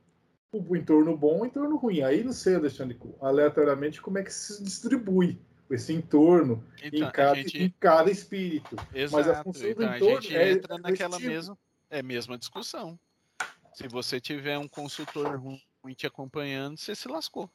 o, 0.51 0.61
o, 0.61 0.75
entorno 0.75 1.15
bom 1.15 1.39
e 1.39 1.41
o 1.41 1.45
entorno 1.45 1.77
ruim. 1.77 2.01
Aí 2.01 2.23
não 2.23 2.33
sei, 2.33 2.55
Alexandre, 2.55 2.99
aleatoriamente 3.21 4.01
como 4.01 4.17
é 4.17 4.23
que 4.23 4.33
se 4.33 4.63
distribui 4.63 5.39
esse 5.69 5.93
entorno 5.93 6.63
então, 6.83 7.07
em, 7.07 7.11
cada, 7.11 7.35
gente... 7.35 7.63
em 7.63 7.73
cada 7.79 8.11
espírito. 8.11 8.75
Exato. 8.93 9.25
Mas 9.25 9.27
a 9.27 9.43
função 9.43 9.69
então, 9.69 9.87
do 9.87 9.95
entorno 9.95 10.17
a 10.17 10.21
gente 10.21 10.35
é, 10.35 10.51
entra 10.51 10.77
naquela 10.77 11.19
mesma, 11.19 11.57
é 11.89 12.03
mesma 12.03 12.37
discussão. 12.37 12.99
Se 13.73 13.87
você 13.87 14.19
tiver 14.19 14.57
um 14.57 14.67
consultor 14.67 15.39
ruim 15.39 15.93
te 15.95 16.05
acompanhando, 16.05 16.77
você 16.77 16.95
se 16.95 17.07
lascou 17.07 17.49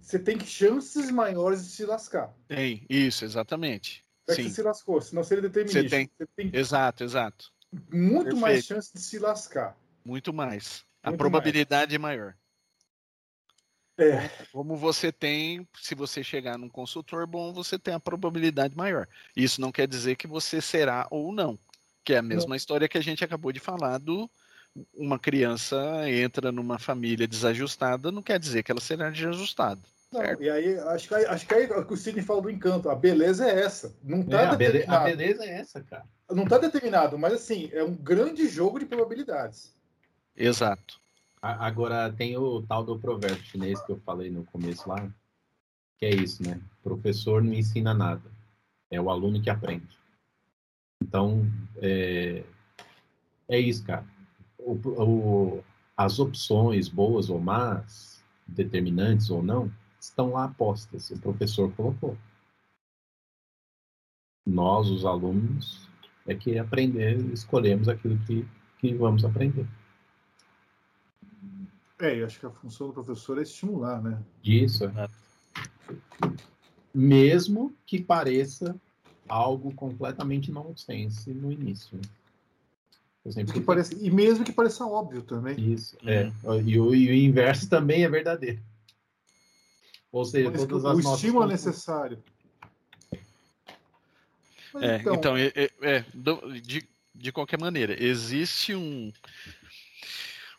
você 0.00 0.18
tem 0.18 0.38
chances 0.38 1.10
maiores 1.10 1.64
de 1.64 1.72
se 1.72 1.84
lascar. 1.84 2.32
Tem, 2.46 2.86
isso, 2.88 3.24
exatamente. 3.24 4.01
É 4.28 4.34
que 4.34 4.50
se 4.50 4.62
lascou, 4.62 5.00
senão 5.00 5.24
seria 5.24 5.42
determinista. 5.42 5.82
Você 5.82 5.88
tem... 5.88 6.10
Você 6.18 6.26
tem 6.36 6.50
exato, 6.52 7.04
exato. 7.04 7.52
Muito 7.90 8.24
Perfeito. 8.24 8.36
mais 8.40 8.64
chance 8.64 8.92
de 8.92 9.00
se 9.00 9.18
lascar. 9.18 9.76
Muito 10.04 10.32
mais. 10.32 10.84
A 11.02 11.08
Muito 11.08 11.18
probabilidade 11.18 11.98
mais. 11.98 12.14
é 12.14 12.18
maior. 12.18 12.34
É. 13.98 14.28
Como 14.52 14.76
você 14.76 15.12
tem, 15.12 15.66
se 15.80 15.94
você 15.94 16.24
chegar 16.24 16.58
num 16.58 16.68
consultor 16.68 17.26
bom, 17.26 17.52
você 17.52 17.78
tem 17.78 17.94
a 17.94 18.00
probabilidade 18.00 18.76
maior. 18.76 19.08
Isso 19.36 19.60
não 19.60 19.72
quer 19.72 19.86
dizer 19.86 20.16
que 20.16 20.26
você 20.26 20.60
será 20.60 21.06
ou 21.10 21.32
não. 21.32 21.58
Que 22.04 22.14
é 22.14 22.18
a 22.18 22.22
mesma 22.22 22.50
não. 22.50 22.56
história 22.56 22.88
que 22.88 22.98
a 22.98 23.02
gente 23.02 23.24
acabou 23.24 23.52
de 23.52 23.60
falar 23.60 23.98
do 23.98 24.30
uma 24.94 25.18
criança 25.18 25.78
entra 26.08 26.50
numa 26.50 26.78
família 26.78 27.28
desajustada, 27.28 28.10
não 28.10 28.22
quer 28.22 28.38
dizer 28.38 28.62
que 28.62 28.72
ela 28.72 28.80
será 28.80 29.10
desajustada. 29.10 29.82
Não, 30.12 30.22
e 30.40 30.50
aí, 30.50 30.78
acho 30.78 31.08
que, 31.08 31.14
acho 31.14 31.46
que 31.46 31.54
aí 31.54 31.68
o 31.70 31.96
Sidney 31.96 32.22
falou 32.22 32.42
do 32.42 32.50
encanto. 32.50 32.90
A 32.90 32.94
beleza 32.94 33.48
é 33.48 33.60
essa. 33.60 33.96
Não 34.02 34.22
tá 34.22 34.42
é, 34.42 34.56
determinado. 34.56 35.06
A 35.06 35.16
beleza 35.16 35.44
é 35.44 35.60
essa, 35.60 35.82
cara. 35.82 36.04
Não 36.30 36.44
tá 36.44 36.58
determinado, 36.58 37.18
mas 37.18 37.32
assim, 37.32 37.70
é 37.72 37.82
um 37.82 37.94
grande 37.94 38.46
jogo 38.46 38.78
de 38.78 38.84
probabilidades. 38.84 39.74
Exato. 40.36 41.00
Agora 41.40 42.12
tem 42.12 42.36
o 42.36 42.62
tal 42.62 42.84
do 42.84 42.98
provérbio 42.98 43.42
chinês 43.44 43.80
que 43.80 43.90
eu 43.90 44.00
falei 44.04 44.30
no 44.30 44.44
começo 44.44 44.88
lá, 44.88 45.10
que 45.98 46.06
é 46.06 46.10
isso, 46.10 46.42
né? 46.42 46.60
O 46.80 46.90
professor 46.90 47.42
não 47.42 47.52
ensina 47.52 47.92
nada, 47.92 48.30
é 48.90 49.00
o 49.00 49.10
aluno 49.10 49.42
que 49.42 49.50
aprende. 49.50 49.98
Então, 51.02 51.44
é, 51.78 52.44
é 53.48 53.58
isso, 53.58 53.84
cara. 53.84 54.06
O, 54.58 54.72
o, 54.74 55.64
as 55.96 56.20
opções, 56.20 56.88
boas 56.88 57.28
ou 57.28 57.40
más, 57.40 58.22
determinantes 58.46 59.28
ou 59.28 59.42
não, 59.42 59.70
estão 60.02 60.32
lá 60.32 60.48
postas. 60.48 61.10
O 61.10 61.18
professor 61.18 61.72
colocou. 61.72 62.16
Nós, 64.44 64.90
os 64.90 65.04
alunos, 65.04 65.88
é 66.26 66.34
que 66.34 66.58
aprender, 66.58 67.18
escolhemos 67.32 67.88
aquilo 67.88 68.18
que, 68.26 68.46
que 68.78 68.92
vamos 68.94 69.24
aprender. 69.24 69.66
É, 72.00 72.20
eu 72.20 72.26
acho 72.26 72.40
que 72.40 72.46
a 72.46 72.50
função 72.50 72.88
do 72.88 72.92
professor 72.92 73.38
é 73.38 73.42
estimular, 73.42 74.02
né? 74.02 74.20
Isso. 74.42 74.84
É. 74.86 75.08
Mesmo 76.92 77.72
que 77.86 78.02
pareça 78.02 78.74
algo 79.28 79.72
completamente 79.72 80.50
nonsense 80.50 81.32
no 81.32 81.52
início. 81.52 82.00
Que 83.52 83.60
pareça, 83.60 83.94
e 83.94 84.10
mesmo 84.10 84.44
que 84.44 84.50
pareça 84.50 84.84
óbvio 84.84 85.22
também. 85.22 85.54
Isso, 85.72 85.96
é. 86.04 86.32
E 86.64 86.80
o, 86.80 86.92
e 86.92 87.08
o 87.08 87.14
inverso 87.14 87.70
também 87.70 88.02
é 88.02 88.08
verdadeiro. 88.08 88.60
Ou 90.12 90.24
seja, 90.26 90.50
Mas 90.50 90.66
todas 90.66 90.84
as 90.84 90.96
o 90.96 91.14
estímulo 91.14 91.44
é 91.44 91.48
necessário. 91.48 92.22
é, 94.80 94.96
então, 94.96 95.14
então 95.14 95.36
é, 95.36 95.52
é, 95.56 95.70
é 95.80 96.04
de, 96.60 96.86
de 97.14 97.32
qualquer 97.32 97.58
maneira, 97.58 97.96
existe 98.00 98.74
um, 98.74 99.10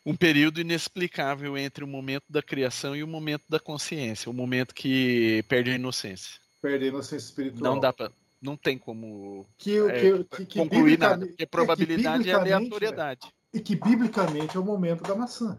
um 0.04 0.16
período 0.16 0.60
inexplicável 0.60 1.56
entre 1.56 1.84
o 1.84 1.88
momento 1.88 2.26
da 2.28 2.42
criação 2.42 2.96
e 2.96 3.04
o 3.04 3.08
momento 3.08 3.44
da 3.48 3.60
consciência, 3.60 4.30
o 4.30 4.34
momento 4.34 4.74
que 4.74 5.46
perde 5.48 5.70
a 5.70 5.76
inocência. 5.76 6.42
Perde 6.60 6.86
a 6.86 6.88
inocência 6.88 7.28
espiritual. 7.28 7.74
Não 7.76 7.80
dá 7.80 7.94
para 7.94 8.12
não 8.44 8.58
tem 8.58 8.78
como 8.78 9.46
que, 9.58 9.78
é, 9.78 10.24
que, 10.24 10.46
que, 10.46 10.60
concluir 10.60 11.00
nada, 11.00 11.26
porque 11.26 11.46
probabilidade 11.46 12.30
é, 12.30 12.34
aleatoriedade. 12.34 13.34
E 13.54 13.60
que 13.62 13.74
biblicamente 13.74 14.58
é 14.58 14.60
o 14.60 14.66
momento 14.66 15.02
da 15.04 15.16
maçã. 15.16 15.58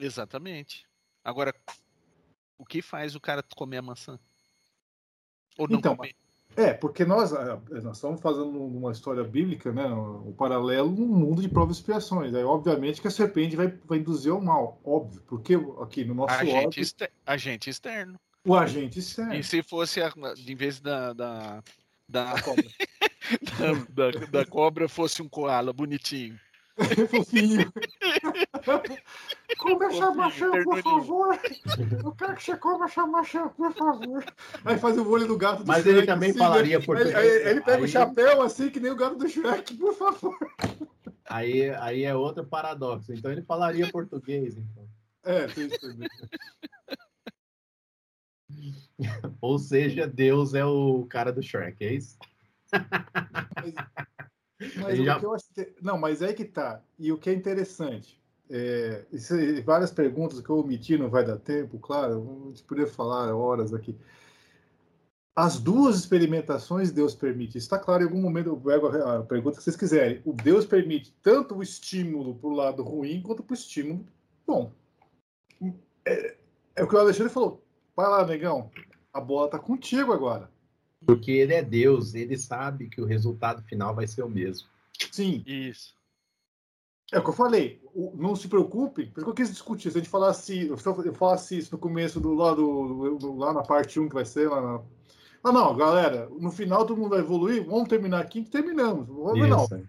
Exatamente. 0.00 0.84
Agora, 1.22 1.54
o 2.62 2.64
que 2.64 2.80
faz 2.80 3.16
o 3.16 3.20
cara 3.20 3.42
comer 3.56 3.78
a 3.78 3.82
maçã? 3.82 4.18
Ou 5.58 5.68
não 5.68 5.78
então, 5.78 5.96
comer? 5.96 6.14
É, 6.54 6.72
porque 6.72 7.04
nós, 7.04 7.32
ah, 7.32 7.60
nós 7.82 7.96
estamos 7.96 8.20
fazendo 8.20 8.62
uma 8.62 8.92
história 8.92 9.24
bíblica, 9.24 9.72
né? 9.72 9.86
Um 9.86 10.32
paralelo 10.32 10.90
num 10.90 11.06
mundo 11.06 11.42
de 11.42 11.48
provas 11.48 11.76
e 11.76 11.80
expiações. 11.80 12.34
Aí, 12.34 12.44
obviamente, 12.44 13.00
que 13.00 13.08
a 13.08 13.10
serpente 13.10 13.56
vai, 13.56 13.68
vai 13.84 13.98
induzir 13.98 14.30
ao 14.30 14.40
mal, 14.40 14.80
óbvio. 14.84 15.22
Porque 15.26 15.54
aqui 15.80 16.04
no 16.04 16.14
nosso 16.14 16.34
agente, 16.34 16.66
óbvio, 16.66 16.82
exter 16.82 17.12
agente 17.26 17.70
externo. 17.70 18.20
O 18.44 18.54
agente 18.54 18.98
externo. 18.98 19.34
E 19.34 19.42
se 19.42 19.62
fosse, 19.62 20.02
a, 20.02 20.12
em 20.46 20.54
vez 20.54 20.78
da, 20.80 21.12
da, 21.12 21.62
da, 22.08 22.34
da, 22.34 22.42
cobra. 22.42 22.64
da, 23.88 24.10
da, 24.10 24.26
da 24.26 24.46
cobra, 24.46 24.88
fosse 24.88 25.22
um 25.22 25.28
koala 25.28 25.72
bonitinho. 25.72 26.38
Fofinho. 27.10 27.72
Come 29.62 29.86
essa 29.86 30.10
maçã, 30.10 30.50
por 30.64 30.82
favor. 30.82 31.38
Eu 32.04 32.12
quero 32.12 32.34
que 32.34 32.42
você 32.42 32.56
coma 32.56 32.86
essa 32.86 33.06
maçã, 33.06 33.48
por 33.48 33.72
favor. 33.72 34.24
Aí 34.64 34.76
faz 34.76 34.98
o 34.98 35.08
olho 35.08 35.28
do 35.28 35.38
gato 35.38 35.62
do 35.62 35.68
Mas 35.68 35.84
Shrek, 35.84 35.98
ele 35.98 36.06
também 36.06 36.30
assim, 36.30 36.38
falaria 36.38 36.78
né? 36.80 36.84
português. 36.84 37.14
Aí, 37.14 37.28
aí 37.28 37.48
ele 37.48 37.60
pega 37.60 37.76
aí... 37.76 37.84
o 37.84 37.88
chapéu 37.88 38.42
assim, 38.42 38.70
que 38.70 38.80
nem 38.80 38.90
o 38.90 38.96
gato 38.96 39.16
do 39.16 39.28
Shrek, 39.28 39.74
por 39.74 39.94
favor. 39.94 40.36
Aí, 41.26 41.70
aí 41.76 42.02
é 42.02 42.14
outro 42.14 42.44
paradoxo. 42.44 43.12
Então 43.12 43.30
ele 43.30 43.42
falaria 43.42 43.88
português, 43.90 44.56
então. 44.56 44.88
É, 45.24 45.46
tem 45.46 45.66
isso 45.66 45.80
também. 45.80 46.08
Ou 49.40 49.58
seja, 49.58 50.06
Deus 50.06 50.54
é 50.54 50.64
o 50.64 51.06
cara 51.06 51.32
do 51.32 51.42
Shrek, 51.42 51.84
é 51.84 51.94
isso? 51.94 52.18
Mas, 52.70 53.74
mas 54.76 54.98
já... 54.98 55.20
que 55.20 55.26
eu 55.26 55.34
acho 55.34 55.46
que... 55.54 55.74
Não, 55.80 55.96
mas 55.96 56.20
é 56.20 56.32
que 56.32 56.44
tá. 56.44 56.82
E 56.98 57.12
o 57.12 57.18
que 57.18 57.30
é 57.30 57.32
interessante, 57.32 58.20
é, 58.52 59.06
isso, 59.10 59.34
várias 59.64 59.90
perguntas 59.90 60.40
que 60.40 60.50
eu 60.50 60.58
omiti, 60.58 60.98
não 60.98 61.08
vai 61.08 61.24
dar 61.24 61.38
tempo, 61.38 61.78
claro, 61.78 62.44
a 62.44 62.48
gente 62.48 62.62
poderia 62.64 62.90
falar 62.90 63.34
horas 63.34 63.72
aqui. 63.72 63.96
As 65.34 65.58
duas 65.58 65.96
experimentações 65.96 66.92
Deus 66.92 67.14
permite. 67.14 67.56
Está 67.56 67.78
claro, 67.78 68.02
em 68.02 68.06
algum 68.06 68.20
momento 68.20 68.50
eu 68.50 68.56
pego 68.60 68.88
a 68.88 69.22
pergunta 69.22 69.56
que 69.56 69.62
vocês 69.62 69.76
quiserem. 69.76 70.20
O 70.26 70.34
Deus 70.34 70.66
permite 70.66 71.14
tanto 71.22 71.56
o 71.56 71.62
estímulo 71.62 72.34
para 72.34 72.50
o 72.50 72.54
lado 72.54 72.82
ruim 72.82 73.22
quanto 73.22 73.42
para 73.42 73.54
o 73.54 73.56
estímulo 73.56 74.06
bom. 74.46 74.70
É, 76.04 76.36
é, 76.76 76.84
o 76.84 76.88
que 76.88 76.94
o 76.94 76.98
Alexandre 76.98 77.32
falou. 77.32 77.64
Vai 77.96 78.08
lá, 78.08 78.26
negão. 78.26 78.70
A 79.12 79.20
bola 79.20 79.46
está 79.46 79.58
contigo 79.58 80.12
agora. 80.12 80.50
Porque 81.06 81.30
ele 81.30 81.54
é 81.54 81.62
Deus, 81.62 82.14
ele 82.14 82.36
sabe 82.36 82.88
que 82.88 83.00
o 83.00 83.06
resultado 83.06 83.62
final 83.62 83.94
vai 83.94 84.06
ser 84.06 84.22
o 84.22 84.28
mesmo. 84.28 84.68
Sim. 85.10 85.42
Isso. 85.46 85.94
É 87.12 87.18
o 87.18 87.22
que 87.22 87.28
eu 87.28 87.34
falei. 87.34 87.80
Não 88.14 88.34
se 88.34 88.48
preocupe, 88.48 89.06
porque 89.06 89.28
eu 89.28 89.34
quis 89.34 89.50
discutir. 89.50 89.90
Se 89.90 89.98
a 89.98 90.00
gente 90.00 90.10
falasse, 90.10 90.66
eu 90.66 90.78
falasse 91.14 91.58
isso 91.58 91.72
no 91.72 91.78
começo 91.78 92.18
do 92.18 92.32
lá, 92.32 92.54
do, 92.54 93.16
do, 93.18 93.36
lá 93.36 93.52
na 93.52 93.62
parte 93.62 94.00
1 94.00 94.08
que 94.08 94.14
vai 94.14 94.24
ser, 94.24 94.48
lá 94.48 94.60
na... 94.60 94.80
Ah, 95.44 95.52
não, 95.52 95.76
galera, 95.76 96.28
no 96.38 96.50
final 96.50 96.86
todo 96.86 96.96
mundo 96.96 97.10
vai 97.10 97.18
evoluir, 97.18 97.66
vamos 97.66 97.88
terminar 97.88 98.20
aqui 98.20 98.40
e 98.40 98.44
terminamos. 98.44 99.06
Vamos, 99.08 99.38
isso. 99.38 99.48
não. 99.48 99.82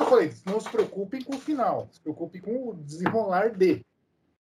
Eu 0.00 0.06
falei, 0.06 0.32
não 0.46 0.58
se 0.58 0.68
preocupem 0.70 1.22
com 1.22 1.36
o 1.36 1.40
final, 1.40 1.88
se 1.92 2.00
preocupem 2.00 2.40
com 2.40 2.70
o 2.70 2.74
desenrolar 2.74 3.50
de, 3.50 3.84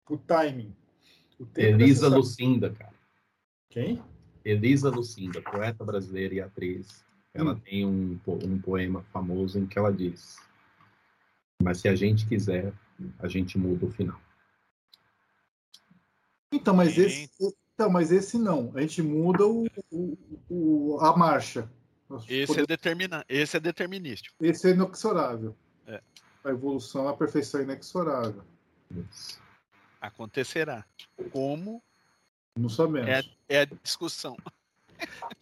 o 0.09 0.17
timing. 0.17 0.75
O 1.41 1.47
Elisa 1.57 2.09
Lucinda, 2.09 2.71
cara. 2.71 2.95
Quem? 3.69 4.03
Elisa 4.45 4.91
Lucinda, 4.91 5.41
poeta 5.43 5.85
brasileira 5.85 6.35
e 6.35 6.41
atriz. 6.41 7.05
Ela 7.35 7.53
Hum. 7.53 7.61
tem 7.61 7.87
um, 7.87 8.19
um 8.45 8.59
poema 8.61 9.03
famoso 9.13 9.59
em 9.59 9.67
que 9.67 9.79
ela 9.79 9.93
diz: 9.93 10.39
Mas 11.63 11.81
se 11.81 11.89
a 11.89 11.95
gente 11.97 12.27
quiser, 12.27 12.73
a 13.19 13.29
gente 13.29 13.59
muda 13.59 13.87
o 13.87 13.91
final. 13.91 14.21
Então, 16.53 16.75
mas 16.75 16.97
esse, 16.97 17.31
então, 17.75 17.91
mas 17.91 18.13
esse 18.13 18.39
não. 18.39 18.73
A 18.75 18.81
gente 18.81 19.03
muda 19.03 19.47
o, 19.47 19.67
o- 19.91 20.19
o- 20.49 20.99
a 21.01 21.17
marcha. 21.17 21.71
Esse 22.29 22.61
é, 22.61 22.67
determina... 22.67 23.25
Esse 23.29 23.57
é 23.57 23.61
determinístico. 23.61 24.37
esse 24.41 24.69
é 24.69 24.71
inexorável. 24.71 25.57
É. 25.87 26.01
A 26.45 26.51
evolução, 26.51 27.09
a 27.09 27.17
perfeição 27.17 27.61
é 27.61 27.65
inexorável. 27.65 28.45
Isso. 28.91 29.41
Acontecerá. 30.01 30.85
Como 31.33 31.83
Não 32.57 32.69
sabemos. 32.69 33.09
é, 33.09 33.23
é 33.49 33.61
a 33.63 33.65
discussão. 33.65 34.37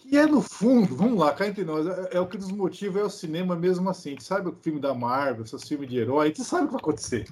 E 0.04 0.16
é 0.16 0.26
no 0.26 0.40
fundo, 0.40 0.94
vamos 0.94 1.18
lá, 1.18 1.32
cá 1.32 1.46
entre 1.46 1.64
nós, 1.64 1.86
é, 1.86 2.16
é 2.16 2.20
o 2.20 2.26
que 2.26 2.36
nos 2.36 2.50
motiva 2.52 3.00
é 3.00 3.02
o 3.02 3.10
cinema 3.10 3.56
mesmo 3.56 3.88
assim. 3.88 4.10
A 4.10 4.12
gente 4.12 4.24
sabe 4.24 4.48
o 4.48 4.52
filme 4.52 4.80
da 4.80 4.94
Marvel, 4.94 5.44
esses 5.44 5.66
filmes 5.66 5.88
de 5.88 5.98
herói, 5.98 6.26
a 6.26 6.28
gente 6.28 6.44
sabe 6.44 6.64
o 6.64 6.66
que 6.66 6.72
vai 6.72 6.80
acontecer. 6.80 7.28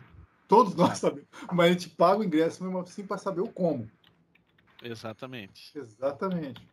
Todos 0.49 0.75
nós 0.75 0.99
sabemos. 0.99 1.29
Mas 1.53 1.67
a 1.67 1.73
gente 1.73 1.89
paga 1.91 2.21
o 2.21 2.25
ingresso 2.25 2.63
mesmo 2.63 2.79
assim 2.79 3.07
para 3.07 3.19
saber 3.19 3.41
o 3.41 3.49
como. 3.49 3.89
Exatamente. 4.83 5.73
Exatamente. 5.75 6.69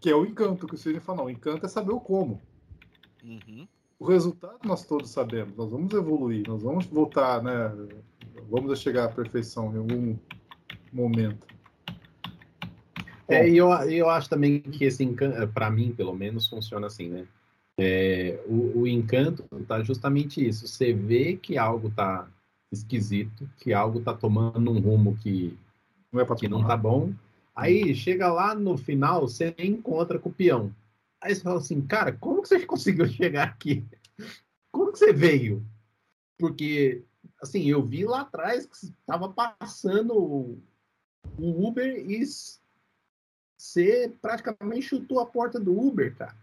Que 0.00 0.10
é 0.10 0.14
o 0.14 0.24
encanto 0.24 0.66
que 0.66 0.74
o 0.74 0.78
Sidney 0.78 1.00
falou. 1.00 1.26
O 1.26 1.30
encanto 1.30 1.66
é 1.66 1.68
saber 1.68 1.92
o 1.92 2.00
como. 2.00 2.40
Uhum. 3.24 3.66
O 3.98 4.04
resultado 4.04 4.58
nós 4.64 4.84
todos 4.84 5.10
sabemos. 5.10 5.56
Nós 5.56 5.70
vamos 5.70 5.92
evoluir, 5.92 6.46
nós 6.46 6.62
vamos 6.62 6.86
voltar, 6.86 7.42
né? 7.42 7.72
Vamos 8.48 8.78
chegar 8.78 9.06
à 9.06 9.08
perfeição 9.08 9.74
em 9.74 9.78
algum 9.78 10.16
momento. 10.92 11.46
É, 13.28 13.46
e 13.46 13.58
eu, 13.58 13.68
eu 13.90 14.08
acho 14.08 14.28
também 14.30 14.60
que 14.60 14.84
esse 14.84 15.04
encanto, 15.04 15.46
para 15.52 15.70
mim, 15.70 15.92
pelo 15.92 16.14
menos, 16.14 16.48
funciona 16.48 16.86
assim, 16.86 17.08
né? 17.08 17.26
É, 17.78 18.42
o, 18.46 18.80
o 18.80 18.88
encanto 18.88 19.44
tá 19.66 19.82
justamente 19.82 20.46
isso. 20.46 20.66
Você 20.66 20.92
vê 20.92 21.36
que 21.36 21.58
algo 21.58 21.90
tá 21.90 22.28
esquisito, 22.72 23.48
que 23.58 23.72
algo 23.72 24.00
tá 24.00 24.14
tomando 24.14 24.70
um 24.70 24.80
rumo 24.80 25.16
que, 25.18 25.56
Não 26.10 26.20
é 26.20 26.36
que 26.36 26.48
não 26.48 26.66
tá 26.66 26.76
bom. 26.76 27.12
Aí 27.54 27.94
chega 27.94 28.32
lá 28.32 28.54
no 28.54 28.76
final, 28.76 29.22
você 29.22 29.54
encontra 29.58 30.18
com 30.18 30.30
o 30.30 30.32
peão. 30.32 30.74
Aí 31.20 31.34
você 31.34 31.42
fala 31.42 31.58
assim, 31.58 31.80
cara, 31.82 32.12
como 32.12 32.40
que 32.42 32.48
você 32.48 32.64
conseguiu 32.66 33.06
chegar 33.06 33.44
aqui? 33.44 33.84
Como 34.72 34.92
que 34.92 34.98
você 34.98 35.12
veio? 35.12 35.64
Porque, 36.38 37.04
assim, 37.42 37.64
eu 37.64 37.82
vi 37.84 38.04
lá 38.04 38.22
atrás 38.22 38.64
que 38.64 38.86
estava 38.86 39.28
passando 39.28 40.14
o 40.16 41.68
Uber 41.68 41.98
e 42.08 42.22
você 43.58 44.12
praticamente 44.22 44.82
chutou 44.82 45.18
a 45.18 45.26
porta 45.26 45.58
do 45.58 45.76
Uber, 45.76 46.14
cara. 46.14 46.36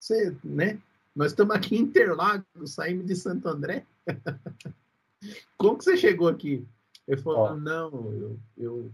Você, 0.00 0.34
né? 0.42 0.80
Nós 1.14 1.32
estamos 1.32 1.54
aqui 1.54 1.76
em 1.76 1.80
Interlagos, 1.80 2.46
saímos 2.72 3.06
de 3.06 3.14
Santo 3.14 3.46
André. 3.48 3.84
Como 5.58 5.76
que 5.76 5.84
você 5.84 5.96
chegou 5.96 6.28
aqui? 6.28 6.66
Ele 7.06 7.20
falou, 7.20 7.40
Ó. 7.40 7.56
não, 7.56 7.90
eu, 8.12 8.38
eu 8.56 8.92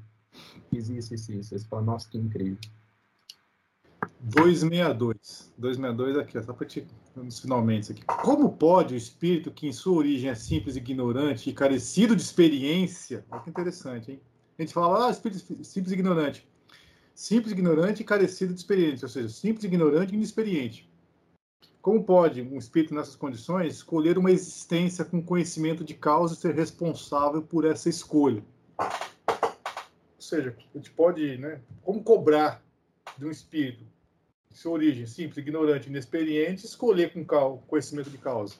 fiz 0.71 0.89
isso, 0.89 1.15
isso, 1.15 1.33
isso. 1.33 1.57
Você 1.57 1.67
fala, 1.67 1.83
nossa, 1.83 2.09
que 2.09 2.19
incrível. 2.19 2.59
262. 4.21 5.53
262 5.59 6.17
aqui, 6.19 6.39
ó, 6.39 6.43
só 6.43 6.53
para 6.53 6.67
te 6.67 6.87
nos 7.15 7.39
finalmente 7.39 7.93
aqui. 7.93 8.03
Como 8.05 8.51
pode 8.57 8.95
o 8.95 8.97
espírito 8.97 9.53
que 9.53 9.69
em 9.69 9.73
sua 9.73 9.97
origem 9.97 10.31
é 10.31 10.35
simples, 10.35 10.77
ignorante 10.77 11.51
e 11.51 11.53
carecido 11.53 12.17
de 12.17 12.23
experiência? 12.23 13.25
Olha 13.31 13.43
que 13.43 13.51
interessante, 13.51 14.13
hein? 14.13 14.21
A 14.59 14.63
gente 14.63 14.75
fala, 14.75 15.07
ah, 15.07 15.11
espírito 15.11 15.65
simples 15.65 15.93
e 15.93 15.95
ignorante. 15.95 16.49
Simples, 17.15 17.53
ignorante 17.53 18.03
e 18.03 18.05
carecido 18.05 18.53
de 18.53 18.59
experiência, 18.59 19.07
ou 19.07 19.09
seja, 19.09 19.29
simples, 19.29 19.65
ignorante 19.65 20.13
e 20.13 20.17
inexperiente. 20.17 20.91
Como 21.81 22.03
pode 22.03 22.43
um 22.43 22.59
espírito 22.59 22.95
nessas 22.95 23.15
condições 23.15 23.75
escolher 23.75 24.19
uma 24.19 24.33
existência 24.33 25.05
com 25.05 25.23
conhecimento 25.23 25.85
de 25.85 25.95
causa 25.95 26.35
e 26.35 26.37
ser 26.37 26.55
responsável 26.55 27.41
por 27.41 27.65
essa 27.65 27.89
escolha? 27.89 28.43
Ou 28.79 30.19
seja, 30.19 30.57
a 30.75 30.77
gente 30.79 30.91
pode, 30.91 31.39
né? 31.39 31.61
Como 31.83 32.03
cobrar 32.03 32.65
de 33.17 33.27
um 33.27 33.31
espírito 33.31 33.85
de 34.51 34.59
sua 34.59 34.73
origem 34.73 35.07
simples, 35.07 35.37
ignorante, 35.37 35.89
inexperiente, 35.89 36.67
escolher 36.67 37.13
com 37.13 37.25
conhecimento 37.67 38.11
de 38.11 38.19
causa? 38.19 38.57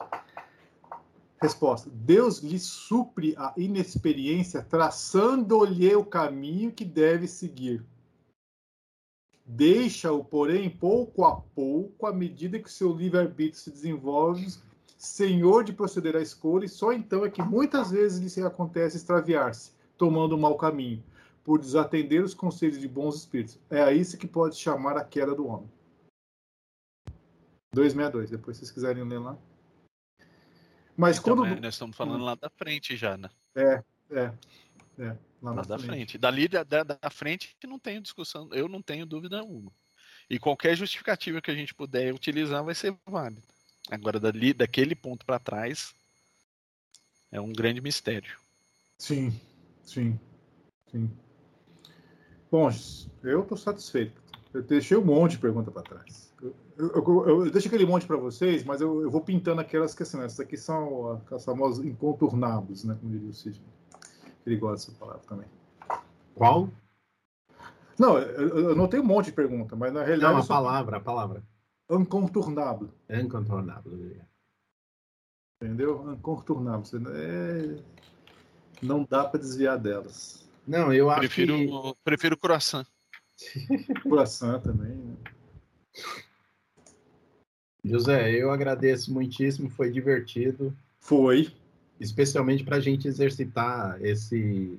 Resposta: 1.41 1.89
Deus 1.91 2.39
lhe 2.39 2.59
supre 2.59 3.33
a 3.37 3.53
inexperiência, 3.57 4.61
traçando-lhe 4.61 5.93
o 5.95 6.05
caminho 6.05 6.71
que 6.71 6.85
deve 6.85 7.27
seguir. 7.27 7.83
Deixa-o, 9.45 10.23
porém, 10.23 10.67
pouco 10.69 11.23
a 11.23 11.35
pouco, 11.39 12.07
à 12.07 12.13
medida 12.13 12.59
que 12.59 12.71
seu 12.71 12.91
livre-arbítrio 12.91 13.61
se 13.61 13.69
desenvolve, 13.69 14.47
senhor 14.97 15.63
de 15.63 15.71
proceder 15.71 16.15
à 16.15 16.21
escolha, 16.21 16.65
e 16.65 16.69
só 16.69 16.91
então 16.91 17.23
é 17.23 17.29
que 17.29 17.43
muitas 17.43 17.91
vezes 17.91 18.37
lhe 18.37 18.43
acontece 18.43 18.97
extraviar-se, 18.97 19.71
tomando 19.97 20.35
um 20.35 20.39
mau 20.39 20.57
caminho, 20.57 21.03
por 21.43 21.59
desatender 21.59 22.23
os 22.23 22.33
conselhos 22.33 22.79
de 22.79 22.87
bons 22.87 23.17
espíritos. 23.17 23.59
É 23.69 23.83
a 23.83 23.93
isso 23.93 24.17
que 24.17 24.27
pode 24.27 24.55
chamar 24.55 24.97
a 24.97 25.03
queda 25.03 25.35
do 25.35 25.45
homem. 25.45 25.69
262, 27.71 28.31
depois 28.31 28.57
se 28.57 28.61
vocês 28.61 28.71
quiserem 28.71 29.03
ler 29.03 29.19
lá. 29.19 29.37
Mas 30.97 31.19
Então, 31.19 31.35
quando. 31.35 31.47
mas 31.47 31.61
nós 31.61 31.75
estamos 31.75 31.95
falando 31.95 32.23
lá 32.23 32.33
da 32.33 32.49
frente 32.49 32.95
já, 32.95 33.15
né? 33.15 33.29
É, 33.53 33.83
é, 34.09 34.33
é. 34.97 35.17
Lá, 35.53 35.61
da 35.61 35.77
frente. 35.77 35.87
frente. 35.87 36.17
Dali 36.17 36.47
da, 36.47 36.63
da, 36.63 36.83
da 36.83 37.09
frente 37.09 37.55
não 37.65 37.77
tenho 37.79 38.01
discussão, 38.01 38.49
eu 38.51 38.67
não 38.67 38.81
tenho 38.81 39.05
dúvida 39.05 39.39
alguma. 39.39 39.71
E 40.29 40.39
qualquer 40.39 40.75
justificativa 40.75 41.41
que 41.41 41.51
a 41.51 41.55
gente 41.55 41.73
puder 41.73 42.13
utilizar 42.13 42.63
vai 42.63 42.73
ser 42.73 42.95
válida. 43.05 43.41
Agora, 43.89 44.19
dali, 44.19 44.53
daquele 44.53 44.95
ponto 44.95 45.25
para 45.25 45.37
trás, 45.37 45.93
é 47.31 47.39
um 47.39 47.53
grande 47.53 47.81
mistério. 47.81 48.37
Sim, 48.97 49.39
sim, 49.83 50.19
sim. 50.89 51.11
Bom, 52.49 52.69
eu 53.23 53.41
estou 53.41 53.57
satisfeito. 53.57 54.19
Eu 54.53 54.63
deixei 54.63 54.97
um 54.97 55.03
monte 55.03 55.31
de 55.31 55.39
pergunta 55.39 55.69
para 55.69 55.83
trás. 55.83 56.33
Eu, 56.41 56.55
eu, 56.77 56.89
eu, 56.95 57.45
eu 57.45 57.51
deixo 57.51 57.67
aquele 57.67 57.85
monte 57.85 58.07
para 58.07 58.17
vocês, 58.17 58.63
mas 58.63 58.81
eu, 58.81 59.09
vou 59.11 59.21
pintando 59.21 59.61
aquelas 59.61 59.93
que 59.93 60.03
assim, 60.03 60.21
essas 60.21 60.39
aqui 60.39 60.57
são 60.57 61.21
as 61.29 61.43
famosas 61.43 61.85
incontornáveis, 61.85 62.83
né? 62.83 62.97
Como 62.99 63.11
diria 63.11 63.29
o 63.29 63.33
Sidney. 63.33 63.74
Ele 64.45 64.57
gosta 64.57 64.91
dessa 64.91 64.99
palavra 64.99 65.23
também. 65.27 65.47
Qual? 66.35 66.69
Não, 67.97 68.17
eu, 68.17 68.59
eu 68.69 68.75
não 68.75 68.87
tenho 68.87 69.03
um 69.03 69.05
monte 69.05 69.27
de 69.27 69.31
pergunta, 69.31 69.75
mas 69.75 69.91
na 69.93 70.03
realidade 70.03 70.33
Não, 70.33 70.39
a 70.39 70.43
sou 70.43 70.55
palavra, 70.55 70.97
a 70.97 70.99
palavra. 70.99 71.43
incontornável. 71.89 72.89
Incontornável. 73.09 74.17
Entendeu? 75.61 76.13
Incontornável. 76.13 77.01
É... 77.13 77.77
Não 78.81 79.05
dá 79.09 79.23
para 79.23 79.39
desviar 79.39 79.79
delas. 79.79 80.45
Não, 80.67 80.91
eu 80.91 81.09
acho 81.09 81.19
Prefiro, 81.21 81.55
que... 81.55 81.95
prefiro 82.03 82.37
croissant. 82.37 82.85
Coração 84.03 84.59
também. 84.59 84.95
Né? 84.95 85.15
José, 87.83 88.31
eu 88.31 88.51
agradeço 88.51 89.13
muitíssimo, 89.13 89.69
foi 89.69 89.91
divertido. 89.91 90.75
Foi. 90.99 91.53
Especialmente 91.99 92.63
para 92.63 92.77
a 92.77 92.79
gente 92.79 93.07
exercitar 93.07 93.97
esse 94.03 94.77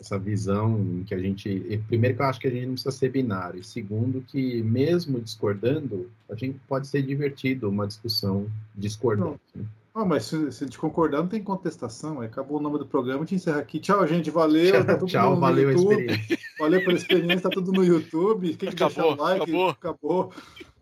essa 0.00 0.16
visão 0.16 0.78
em 0.78 1.02
que 1.02 1.12
a 1.12 1.18
gente 1.18 1.82
primeiro 1.88 2.14
que 2.14 2.22
eu 2.22 2.26
acho 2.26 2.38
que 2.38 2.46
a 2.46 2.50
gente 2.50 2.66
não 2.66 2.74
precisa 2.74 2.92
ser 2.92 3.10
binário 3.10 3.60
e 3.60 3.64
segundo 3.64 4.22
que 4.22 4.62
mesmo 4.62 5.20
discordando 5.20 6.08
a 6.30 6.36
gente 6.36 6.58
pode 6.68 6.86
ser 6.86 7.02
divertido 7.02 7.68
uma 7.68 7.86
discussão 7.86 8.48
discordante 8.76 9.40
né? 9.56 9.66
Ah, 9.98 10.04
mas 10.04 10.26
se, 10.26 10.52
se 10.52 10.62
a 10.62 10.66
gente 10.68 10.78
concordar, 10.78 11.18
não 11.18 11.26
tem 11.26 11.42
contestação. 11.42 12.20
aí 12.20 12.28
Acabou 12.28 12.58
o 12.58 12.62
nome 12.62 12.78
do 12.78 12.86
programa, 12.86 13.18
a 13.18 13.24
gente 13.24 13.34
encerra 13.34 13.58
aqui. 13.58 13.80
Tchau, 13.80 14.06
gente. 14.06 14.30
Valeu. 14.30 14.72
tá 14.72 14.84
tchau, 14.94 14.98
tudo 14.98 15.08
tchau 15.08 15.34
no 15.34 15.40
valeu 15.40 15.70
a 15.70 15.72
experiência 15.72 16.38
Valeu 16.56 16.84
pela 16.84 16.96
experiência, 16.96 17.40
tá 17.40 17.50
tudo 17.50 17.72
no 17.72 17.84
YouTube. 17.84 18.54
Quem 18.54 18.70
que 18.70 18.84
Acabou, 18.84 19.16
deixar 19.16 19.20
o 19.20 19.24
like, 19.24 19.42
acabou. 19.42 19.68
acabou. 19.70 20.32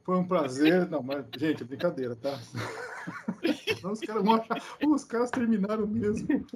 Foi 0.06 0.16
um 0.16 0.24
prazer. 0.24 0.88
Não, 0.88 1.02
mas, 1.02 1.26
gente, 1.36 1.64
é 1.64 1.66
brincadeira, 1.66 2.14
tá? 2.14 2.38
Não, 3.82 3.90
os, 3.90 4.00
caras 4.00 4.24
vão 4.24 4.34
achar... 4.36 4.62
os 4.86 5.04
caras 5.04 5.30
terminaram 5.32 5.86
mesmo. 5.86 6.46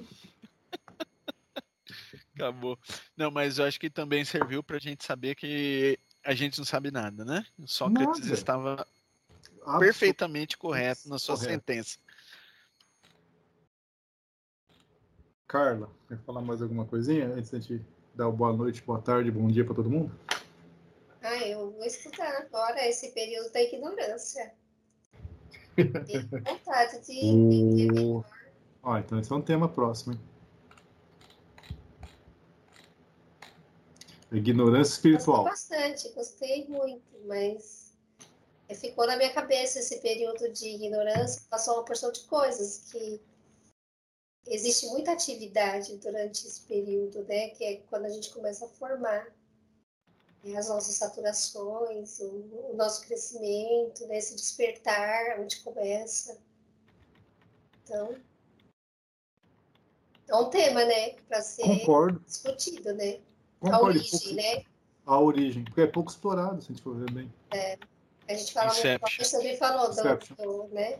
Acabou. 2.33 2.79
Não, 3.15 3.29
mas 3.29 3.59
eu 3.59 3.65
acho 3.65 3.77
que 3.77 3.89
também 3.89 4.23
serviu 4.23 4.63
pra 4.63 4.79
gente 4.79 5.03
saber 5.03 5.35
que 5.35 5.99
a 6.23 6.33
gente 6.33 6.57
não 6.57 6.65
sabe 6.65 6.91
nada, 6.91 7.23
né? 7.25 7.45
Sócrates 7.65 8.21
Nada. 8.21 8.33
estava 8.33 8.87
perfeitamente 9.79 10.57
correto 10.57 11.09
na 11.09 11.19
sua 11.19 11.35
Correto. 11.35 11.51
sentença. 11.51 11.97
Carla, 15.47 15.89
quer 16.07 16.17
falar 16.19 16.41
mais 16.41 16.61
alguma 16.61 16.85
coisinha 16.85 17.27
antes 17.27 17.51
da 17.51 17.59
gente 17.59 17.85
dar 18.15 18.29
boa 18.31 18.53
noite, 18.53 18.81
boa 18.81 19.01
tarde, 19.01 19.29
bom 19.29 19.47
dia 19.47 19.65
para 19.65 19.75
todo 19.75 19.89
mundo? 19.89 20.11
Escutar 21.91 22.33
agora 22.37 22.87
esse 22.87 23.11
período 23.11 23.51
da 23.51 23.61
ignorância. 23.61 24.53
Tenho 25.75 26.29
vontade 26.29 27.05
de 27.05 27.13
entender 27.13 27.91
melhor. 27.91 28.25
Ó, 28.81 28.97
então 28.97 29.19
esse 29.19 29.31
é 29.31 29.35
um 29.35 29.41
tema 29.41 29.67
próximo, 29.67 30.13
hein? 30.13 30.21
Ignorância 34.31 34.93
espiritual. 34.93 35.43
Gostei 35.43 35.77
bastante, 35.77 36.15
gostei 36.15 36.67
muito, 36.69 37.03
mas 37.25 37.93
ficou 38.79 39.05
na 39.05 39.17
minha 39.17 39.33
cabeça 39.33 39.79
esse 39.79 39.99
período 39.99 40.49
de 40.53 40.69
ignorância, 40.69 41.41
passou 41.49 41.73
uma 41.73 41.83
porção 41.83 42.09
de 42.09 42.21
coisas 42.21 42.89
que 42.89 43.21
existe 44.47 44.87
muita 44.87 45.11
atividade 45.11 45.97
durante 45.97 46.47
esse 46.47 46.61
período, 46.61 47.23
né? 47.25 47.49
Que 47.49 47.65
é 47.65 47.75
quando 47.89 48.05
a 48.05 48.09
gente 48.09 48.31
começa 48.31 48.65
a 48.65 48.69
formar 48.69 49.27
as 50.55 50.69
nossas 50.69 50.95
saturações, 50.95 52.19
o, 52.19 52.71
o, 52.71 52.73
nosso 52.75 53.05
crescimento, 53.05 54.05
né? 54.07 54.17
esse 54.17 54.35
despertar, 54.35 55.39
onde 55.39 55.59
começa. 55.61 56.37
Então, 57.83 58.15
é 60.27 60.35
um 60.35 60.49
tema, 60.49 60.83
né? 60.85 61.11
Para 61.27 61.41
ser 61.41 61.63
Concordo. 61.63 62.19
discutido, 62.21 62.93
né? 62.93 63.19
Concordo. 63.59 63.85
A 63.85 63.87
origem, 63.87 64.19
pouco, 64.19 64.35
né? 64.35 64.65
A 65.05 65.19
origem, 65.19 65.63
porque 65.65 65.81
é 65.81 65.87
pouco 65.87 66.09
explorado, 66.09 66.61
se 66.61 66.71
a 66.71 66.73
gente 66.73 66.81
for 66.81 66.95
ver 66.95 67.11
bem. 67.11 67.33
É. 67.51 67.77
A 68.27 68.33
gente 68.33 68.53
fala 68.53 68.73
muito, 68.73 69.05
a 69.05 69.09
gente 69.09 69.31
também 69.31 69.57
falou 69.57 69.93
do, 69.93 70.35
do, 70.35 70.67
né? 70.69 70.99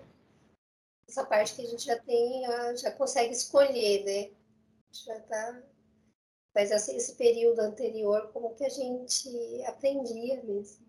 essa 1.12 1.25
parte 1.25 1.56
que 1.56 1.62
a 1.62 1.65
gente 1.65 1.86
já 1.86 1.97
tem, 1.99 2.43
já 2.77 2.91
consegue 2.91 3.34
escolher, 3.34 4.04
né? 4.06 4.30
Já 4.91 5.19
tá. 5.21 5.62
Mas 6.53 6.71
assim, 6.71 6.97
esse 6.97 7.15
período 7.15 7.59
anterior, 7.59 8.29
como 8.33 8.53
que 8.55 8.65
a 8.65 8.69
gente 8.69 9.29
aprendia 9.65 10.43
mesmo. 10.43 10.85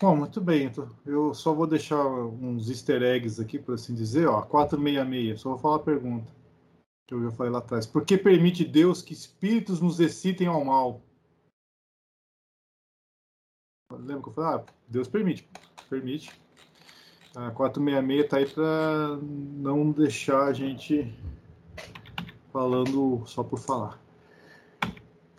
Bom, 0.00 0.16
muito 0.16 0.40
bem. 0.40 0.66
Então, 0.66 0.88
eu 1.04 1.34
só 1.34 1.52
vou 1.52 1.66
deixar 1.66 2.06
uns 2.06 2.70
easter 2.70 3.02
eggs 3.02 3.40
aqui, 3.40 3.58
por 3.58 3.74
assim 3.74 3.94
dizer. 3.94 4.28
Ó, 4.28 4.40
466, 4.42 5.40
só 5.40 5.50
vou 5.50 5.58
falar 5.58 5.76
a 5.76 5.80
pergunta 5.80 6.32
que 7.06 7.14
eu 7.14 7.22
já 7.24 7.30
falei 7.32 7.50
lá 7.50 7.58
atrás. 7.58 7.84
Por 7.84 8.04
que 8.04 8.16
permite 8.16 8.64
Deus 8.64 9.02
que 9.02 9.12
espíritos 9.12 9.80
nos 9.80 9.98
excitem 9.98 10.46
ao 10.46 10.64
mal? 10.64 11.00
Lembra 13.90 14.22
que 14.22 14.28
eu 14.28 14.32
falei? 14.34 14.60
Ah, 14.60 14.66
Deus 14.86 15.08
permite. 15.08 15.48
Permite. 15.90 16.30
A 17.34 17.50
466 17.50 18.24
está 18.24 18.36
aí 18.36 18.46
para 18.46 19.16
não 19.22 19.90
deixar 19.90 20.44
a 20.44 20.52
gente 20.52 21.12
falando 22.58 23.22
só 23.24 23.44
por 23.44 23.60
falar. 23.60 24.02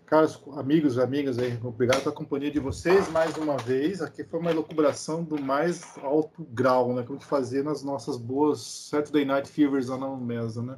Caros 0.05 0.41
amigos 0.55 0.95
e 0.95 1.01
amigas, 1.01 1.37
aí, 1.37 1.59
obrigado 1.61 2.01
pela 2.01 2.15
companhia 2.15 2.49
de 2.49 2.59
vocês 2.61 3.11
mais 3.11 3.35
uma 3.35 3.57
vez. 3.57 4.01
Aqui 4.01 4.23
foi 4.23 4.39
uma 4.39 4.51
elucubração 4.51 5.21
do 5.21 5.39
mais 5.39 5.97
alto 5.97 6.47
grau, 6.49 6.95
né? 6.95 7.03
Que 7.03 7.11
a 7.11 7.15
gente 7.15 7.25
fazia 7.25 7.61
nas 7.61 7.83
nossas 7.83 8.15
boas 8.15 8.61
Saturday 8.61 9.25
Night 9.25 9.49
Fevers 9.49 9.89
lá 9.89 9.97
na 9.97 10.15
mesa, 10.15 10.63
né? 10.63 10.77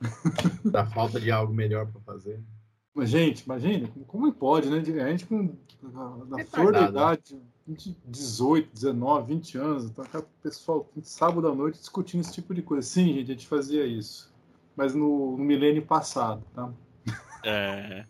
Da 0.64 0.86
falta 0.86 1.18
de 1.18 1.32
algo 1.32 1.52
melhor 1.52 1.90
para 1.90 2.00
fazer. 2.02 2.40
Mas, 2.94 3.10
gente, 3.10 3.40
imagine, 3.40 3.92
como 4.06 4.32
pode, 4.32 4.70
né? 4.70 4.78
A 4.78 5.10
gente 5.10 5.26
com 5.26 5.56
na 5.82 6.44
flor 6.44 6.72
da 6.72 6.82
idade, 6.82 7.42
18, 8.06 8.70
19, 8.72 9.34
20 9.34 9.58
anos, 9.58 9.84
então 9.86 10.04
o 10.14 10.22
pessoal 10.42 10.88
sábado 11.02 11.48
à 11.48 11.54
noite 11.54 11.80
discutindo 11.80 12.20
esse 12.20 12.34
tipo 12.34 12.54
de 12.54 12.62
coisa. 12.62 12.86
Sim, 12.86 13.14
gente, 13.14 13.32
a 13.32 13.34
gente 13.34 13.48
fazia 13.48 13.84
isso. 13.84 14.30
Mas 14.76 14.94
no, 14.94 15.36
no 15.36 15.44
milênio 15.44 15.82
passado, 15.82 16.42
tá? 16.54 16.70
É. 17.44 18.04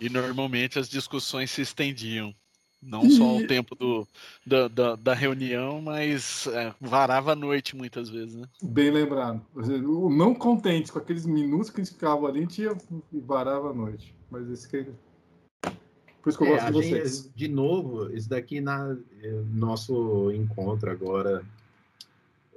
E 0.00 0.08
normalmente 0.08 0.78
as 0.78 0.88
discussões 0.88 1.50
se 1.50 1.62
estendiam. 1.62 2.34
Não 2.82 3.08
só 3.08 3.38
o 3.38 3.46
tempo 3.46 3.74
do, 3.74 4.06
da, 4.46 4.68
da, 4.68 4.94
da 4.94 5.14
reunião, 5.14 5.80
mas 5.80 6.46
é, 6.48 6.74
varava 6.78 7.32
a 7.32 7.36
noite 7.36 7.74
muitas 7.74 8.10
vezes, 8.10 8.34
né? 8.34 8.46
Bem 8.62 8.90
lembrado. 8.90 9.40
O 9.54 10.10
não 10.10 10.34
contente 10.34 10.92
com 10.92 10.98
aqueles 10.98 11.24
minutos 11.24 11.70
que 11.70 11.80
a 11.80 11.84
gente 11.84 11.94
ficava 11.94 12.26
ali, 12.28 12.40
a 12.40 12.42
gente 12.42 12.60
ia, 12.60 12.76
varava 13.10 13.70
a 13.70 13.72
noite. 13.72 14.14
Mas 14.30 14.50
esse 14.50 14.68
que 14.68 14.86
por 16.24 16.30
isso 16.30 16.38
que 16.38 16.44
eu 16.44 16.48
é, 16.48 16.50
gosto 16.52 16.66
de 16.66 16.72
vocês. 16.72 17.16
Gente, 17.16 17.36
de 17.36 17.48
novo, 17.48 18.14
isso 18.14 18.28
daqui 18.28 18.60
na 18.60 18.96
é, 19.22 19.42
nosso 19.52 20.30
encontro 20.32 20.90
agora 20.90 21.44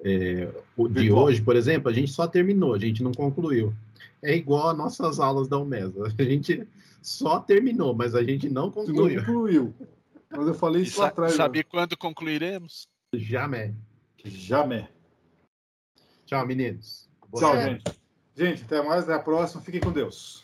é, 0.03 0.49
o 0.75 0.87
de 0.87 1.01
Virtual. 1.01 1.23
hoje, 1.25 1.41
por 1.41 1.55
exemplo, 1.55 1.89
a 1.89 1.93
gente 1.93 2.11
só 2.11 2.27
terminou, 2.27 2.73
a 2.73 2.79
gente 2.79 3.01
não 3.03 3.11
concluiu. 3.11 3.73
É 4.21 4.35
igual 4.35 4.69
às 4.69 4.77
nossas 4.77 5.19
aulas 5.19 5.47
da 5.47 5.57
UMESA. 5.57 6.13
A 6.17 6.23
gente 6.23 6.67
só 7.01 7.39
terminou, 7.39 7.95
mas 7.95 8.15
a 8.15 8.23
gente 8.23 8.49
não 8.49 8.71
concluiu. 8.71 9.17
Não 9.17 9.25
concluiu. 9.25 9.73
Mas 10.29 10.47
eu 10.47 10.53
falei 10.53 10.81
isso 10.81 10.99
lá 10.99 11.07
atrás. 11.07 11.33
Sabe 11.33 11.63
quando 11.63 11.95
concluiremos? 11.95 12.87
Jamais. 13.13 13.73
Jamais. 14.25 14.85
Tchau, 16.25 16.45
meninos. 16.45 17.07
Boa 17.29 17.41
Tchau, 17.41 17.61
gente. 17.61 17.83
Gente, 18.35 18.63
até 18.63 18.81
mais. 18.81 19.03
Até 19.03 19.13
a 19.13 19.19
próxima. 19.19 19.61
Fiquem 19.61 19.79
com 19.79 19.91
Deus. 19.91 20.43